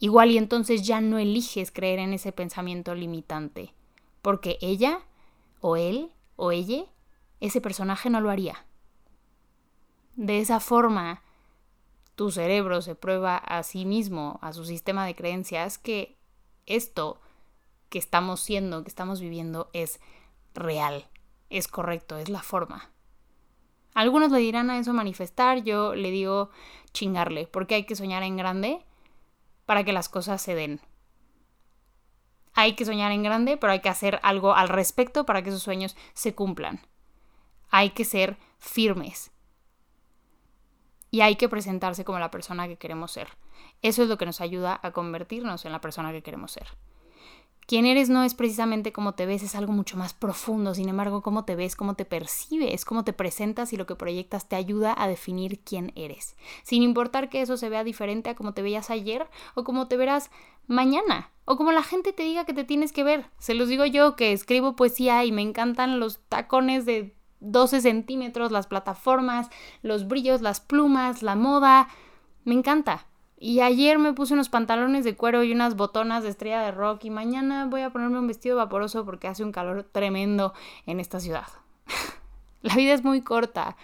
Igual 0.00 0.32
y 0.32 0.38
entonces 0.38 0.82
ya 0.82 1.00
no 1.00 1.18
eliges 1.18 1.70
creer 1.70 1.98
en 1.98 2.12
ese 2.12 2.32
pensamiento 2.32 2.94
limitante, 2.94 3.72
porque 4.20 4.58
ella, 4.60 5.00
o 5.60 5.76
él, 5.76 6.10
o 6.36 6.52
ella, 6.52 6.84
ese 7.40 7.60
personaje 7.60 8.10
no 8.10 8.20
lo 8.20 8.30
haría. 8.30 8.66
De 10.16 10.40
esa 10.40 10.60
forma, 10.60 11.22
tu 12.16 12.30
cerebro 12.30 12.82
se 12.82 12.94
prueba 12.94 13.36
a 13.36 13.62
sí 13.62 13.86
mismo, 13.86 14.38
a 14.42 14.52
su 14.52 14.64
sistema 14.64 15.06
de 15.06 15.14
creencias, 15.14 15.78
que 15.78 16.18
esto 16.66 17.20
que 17.94 18.00
estamos 18.00 18.40
siendo, 18.40 18.82
que 18.82 18.88
estamos 18.88 19.20
viviendo, 19.20 19.70
es 19.72 20.00
real, 20.52 21.06
es 21.48 21.68
correcto, 21.68 22.16
es 22.16 22.28
la 22.28 22.42
forma. 22.42 22.90
Algunos 23.94 24.32
le 24.32 24.40
dirán 24.40 24.68
a 24.68 24.80
eso 24.80 24.92
manifestar, 24.92 25.62
yo 25.62 25.94
le 25.94 26.10
digo 26.10 26.50
chingarle, 26.92 27.46
porque 27.46 27.76
hay 27.76 27.86
que 27.86 27.94
soñar 27.94 28.24
en 28.24 28.36
grande 28.36 28.84
para 29.64 29.84
que 29.84 29.92
las 29.92 30.08
cosas 30.08 30.42
se 30.42 30.56
den. 30.56 30.80
Hay 32.52 32.74
que 32.74 32.84
soñar 32.84 33.12
en 33.12 33.22
grande, 33.22 33.56
pero 33.56 33.72
hay 33.72 33.80
que 33.80 33.90
hacer 33.90 34.18
algo 34.24 34.56
al 34.56 34.70
respecto 34.70 35.24
para 35.24 35.44
que 35.44 35.50
esos 35.50 35.62
sueños 35.62 35.96
se 36.14 36.34
cumplan. 36.34 36.80
Hay 37.70 37.90
que 37.90 38.04
ser 38.04 38.38
firmes. 38.58 39.30
Y 41.12 41.20
hay 41.20 41.36
que 41.36 41.48
presentarse 41.48 42.04
como 42.04 42.18
la 42.18 42.32
persona 42.32 42.66
que 42.66 42.76
queremos 42.76 43.12
ser. 43.12 43.28
Eso 43.82 44.02
es 44.02 44.08
lo 44.08 44.18
que 44.18 44.26
nos 44.26 44.40
ayuda 44.40 44.80
a 44.82 44.90
convertirnos 44.90 45.64
en 45.64 45.70
la 45.70 45.80
persona 45.80 46.10
que 46.10 46.24
queremos 46.24 46.50
ser. 46.50 46.66
Quién 47.66 47.86
eres 47.86 48.10
no 48.10 48.22
es 48.22 48.34
precisamente 48.34 48.92
cómo 48.92 49.14
te 49.14 49.26
ves, 49.26 49.42
es 49.42 49.54
algo 49.54 49.72
mucho 49.72 49.96
más 49.96 50.12
profundo. 50.12 50.74
Sin 50.74 50.88
embargo, 50.88 51.22
cómo 51.22 51.44
te 51.44 51.56
ves, 51.56 51.76
cómo 51.76 51.94
te 51.94 52.04
percibes, 52.04 52.84
cómo 52.84 53.04
te 53.04 53.12
presentas 53.12 53.72
y 53.72 53.76
lo 53.76 53.86
que 53.86 53.96
proyectas 53.96 54.48
te 54.48 54.56
ayuda 54.56 54.94
a 54.96 55.08
definir 55.08 55.60
quién 55.60 55.92
eres. 55.94 56.36
Sin 56.62 56.82
importar 56.82 57.28
que 57.28 57.42
eso 57.42 57.56
se 57.56 57.68
vea 57.68 57.84
diferente 57.84 58.30
a 58.30 58.34
cómo 58.34 58.52
te 58.52 58.62
veías 58.62 58.90
ayer 58.90 59.26
o 59.54 59.64
cómo 59.64 59.88
te 59.88 59.96
verás 59.96 60.30
mañana 60.66 61.30
o 61.44 61.56
como 61.56 61.72
la 61.72 61.82
gente 61.82 62.12
te 62.12 62.22
diga 62.22 62.44
que 62.44 62.54
te 62.54 62.64
tienes 62.64 62.92
que 62.92 63.04
ver. 63.04 63.26
Se 63.38 63.54
los 63.54 63.68
digo 63.68 63.84
yo 63.84 64.16
que 64.16 64.32
escribo 64.32 64.76
poesía 64.76 65.24
y 65.24 65.32
me 65.32 65.42
encantan 65.42 66.00
los 66.00 66.20
tacones 66.28 66.86
de 66.86 67.14
12 67.40 67.80
centímetros, 67.80 68.52
las 68.52 68.66
plataformas, 68.66 69.50
los 69.82 70.08
brillos, 70.08 70.40
las 70.40 70.60
plumas, 70.60 71.22
la 71.22 71.36
moda. 71.36 71.88
Me 72.44 72.54
encanta. 72.54 73.06
Y 73.46 73.60
ayer 73.60 73.98
me 73.98 74.14
puse 74.14 74.32
unos 74.32 74.48
pantalones 74.48 75.04
de 75.04 75.16
cuero 75.18 75.44
y 75.44 75.52
unas 75.52 75.76
botonas 75.76 76.22
de 76.22 76.30
estrella 76.30 76.62
de 76.62 76.70
rock 76.70 77.04
y 77.04 77.10
mañana 77.10 77.66
voy 77.66 77.82
a 77.82 77.90
ponerme 77.90 78.18
un 78.18 78.26
vestido 78.26 78.56
vaporoso 78.56 79.04
porque 79.04 79.28
hace 79.28 79.44
un 79.44 79.52
calor 79.52 79.84
tremendo 79.92 80.54
en 80.86 80.98
esta 80.98 81.20
ciudad. 81.20 81.48
La 82.62 82.74
vida 82.74 82.94
es 82.94 83.04
muy 83.04 83.20
corta 83.20 83.76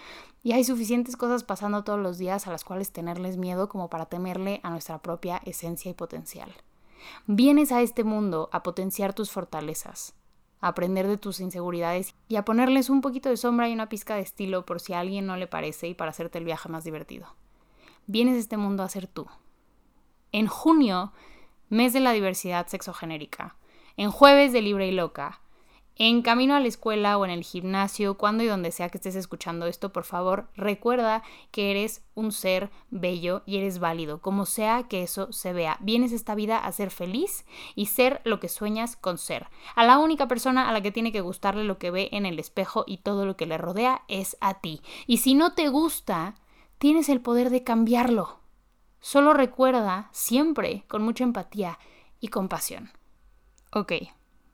y 0.42 0.52
hay 0.52 0.64
suficientes 0.64 1.18
cosas 1.18 1.44
pasando 1.44 1.84
todos 1.84 1.98
los 1.98 2.16
días 2.16 2.46
a 2.46 2.50
las 2.50 2.64
cuales 2.64 2.90
tenerles 2.90 3.36
miedo 3.36 3.68
como 3.68 3.90
para 3.90 4.06
temerle 4.06 4.60
a 4.62 4.70
nuestra 4.70 4.96
propia 4.96 5.42
esencia 5.44 5.90
y 5.90 5.94
potencial. 5.94 6.50
Vienes 7.26 7.70
a 7.70 7.82
este 7.82 8.02
mundo 8.02 8.48
a 8.52 8.62
potenciar 8.62 9.12
tus 9.12 9.30
fortalezas, 9.30 10.14
a 10.62 10.68
aprender 10.68 11.06
de 11.06 11.18
tus 11.18 11.38
inseguridades 11.38 12.14
y 12.28 12.36
a 12.36 12.46
ponerles 12.46 12.88
un 12.88 13.02
poquito 13.02 13.28
de 13.28 13.36
sombra 13.36 13.68
y 13.68 13.74
una 13.74 13.90
pizca 13.90 14.14
de 14.14 14.22
estilo 14.22 14.64
por 14.64 14.80
si 14.80 14.94
a 14.94 15.00
alguien 15.00 15.26
no 15.26 15.36
le 15.36 15.46
parece 15.46 15.86
y 15.86 15.92
para 15.92 16.12
hacerte 16.12 16.38
el 16.38 16.46
viaje 16.46 16.70
más 16.70 16.82
divertido. 16.82 17.26
Vienes 18.06 18.36
a 18.36 18.40
este 18.40 18.56
mundo 18.56 18.82
a 18.82 18.88
ser 18.88 19.06
tú, 19.06 19.26
en 20.32 20.46
junio, 20.46 21.12
mes 21.68 21.92
de 21.92 22.00
la 22.00 22.12
diversidad 22.12 22.66
sexogenérica. 22.66 23.56
En 23.96 24.10
jueves 24.10 24.52
de 24.52 24.62
Libre 24.62 24.88
y 24.88 24.92
Loca. 24.92 25.40
En 26.02 26.22
camino 26.22 26.54
a 26.54 26.60
la 26.60 26.68
escuela 26.68 27.18
o 27.18 27.26
en 27.26 27.30
el 27.30 27.44
gimnasio, 27.44 28.16
cuando 28.16 28.42
y 28.42 28.46
donde 28.46 28.70
sea 28.70 28.88
que 28.88 28.96
estés 28.96 29.16
escuchando 29.16 29.66
esto, 29.66 29.92
por 29.92 30.04
favor, 30.04 30.48
recuerda 30.56 31.22
que 31.50 31.70
eres 31.70 32.02
un 32.14 32.32
ser 32.32 32.70
bello 32.88 33.42
y 33.44 33.58
eres 33.58 33.80
válido, 33.80 34.22
como 34.22 34.46
sea 34.46 34.84
que 34.84 35.02
eso 35.02 35.30
se 35.30 35.52
vea. 35.52 35.76
Vienes 35.80 36.12
esta 36.12 36.34
vida 36.34 36.56
a 36.56 36.72
ser 36.72 36.90
feliz 36.90 37.44
y 37.74 37.86
ser 37.86 38.22
lo 38.24 38.40
que 38.40 38.48
sueñas 38.48 38.96
con 38.96 39.18
ser. 39.18 39.48
A 39.74 39.84
la 39.84 39.98
única 39.98 40.26
persona 40.26 40.70
a 40.70 40.72
la 40.72 40.80
que 40.80 40.90
tiene 40.90 41.12
que 41.12 41.20
gustarle 41.20 41.64
lo 41.64 41.76
que 41.76 41.90
ve 41.90 42.08
en 42.12 42.24
el 42.24 42.38
espejo 42.38 42.84
y 42.86 42.96
todo 42.98 43.26
lo 43.26 43.36
que 43.36 43.44
le 43.44 43.58
rodea 43.58 44.02
es 44.08 44.38
a 44.40 44.54
ti. 44.60 44.80
Y 45.06 45.18
si 45.18 45.34
no 45.34 45.52
te 45.52 45.68
gusta, 45.68 46.34
tienes 46.78 47.10
el 47.10 47.20
poder 47.20 47.50
de 47.50 47.62
cambiarlo. 47.62 48.39
Solo 49.00 49.32
recuerda 49.32 50.08
siempre 50.12 50.84
con 50.88 51.02
mucha 51.02 51.24
empatía 51.24 51.78
y 52.20 52.28
compasión. 52.28 52.90
Ok, 53.72 53.92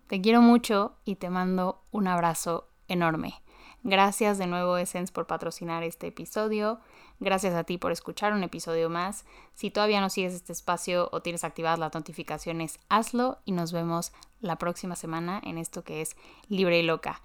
te 0.07 0.21
quiero 0.21 0.41
mucho 0.41 0.97
y 1.05 1.17
te 1.17 1.31
mando 1.31 1.83
un 1.91 2.07
abrazo 2.07 2.69
enorme. 2.89 3.43
Gracias 3.83 4.39
de 4.39 4.47
nuevo 4.47 4.79
Essence 4.79 5.13
por 5.13 5.27
patrocinar 5.27 5.83
este 5.83 6.09
episodio. 6.09 6.81
Gracias 7.21 7.55
a 7.55 7.65
ti 7.65 7.79
por 7.79 7.93
escuchar 7.93 8.33
un 8.33 8.43
episodio 8.43 8.91
más. 8.91 9.25
Si 9.55 9.71
todavía 9.71 10.01
no 10.01 10.11
sigues 10.11 10.35
este 10.35 10.53
espacio 10.53 11.09
o 11.13 11.23
tienes 11.23 11.45
activadas 11.45 11.79
las 11.79 11.95
notificaciones, 11.95 12.81
hazlo 12.89 13.39
y 13.45 13.53
nos 13.53 13.73
vemos 13.73 14.13
la 14.41 14.59
próxima 14.59 14.97
semana 14.97 15.41
en 15.45 15.57
esto 15.57 15.85
que 15.85 16.01
es 16.01 16.17
Libre 16.49 16.81
y 16.81 16.83
Loca. 16.83 17.23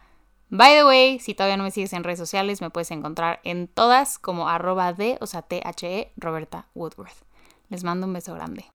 By 0.53 0.75
the 0.75 0.83
way, 0.85 1.17
si 1.19 1.33
todavía 1.33 1.55
no 1.55 1.63
me 1.63 1.71
sigues 1.71 1.93
en 1.93 2.03
redes 2.03 2.19
sociales, 2.19 2.59
me 2.59 2.69
puedes 2.69 2.91
encontrar 2.91 3.39
en 3.45 3.69
todas 3.69 4.19
como 4.19 4.49
arroba 4.49 4.91
de, 4.91 5.17
o 5.21 5.25
sea, 5.25 5.43
T-H-E, 5.43 6.11
Roberta 6.17 6.67
Woodworth. 6.75 7.23
Les 7.69 7.85
mando 7.85 8.05
un 8.05 8.11
beso 8.11 8.33
grande. 8.33 8.65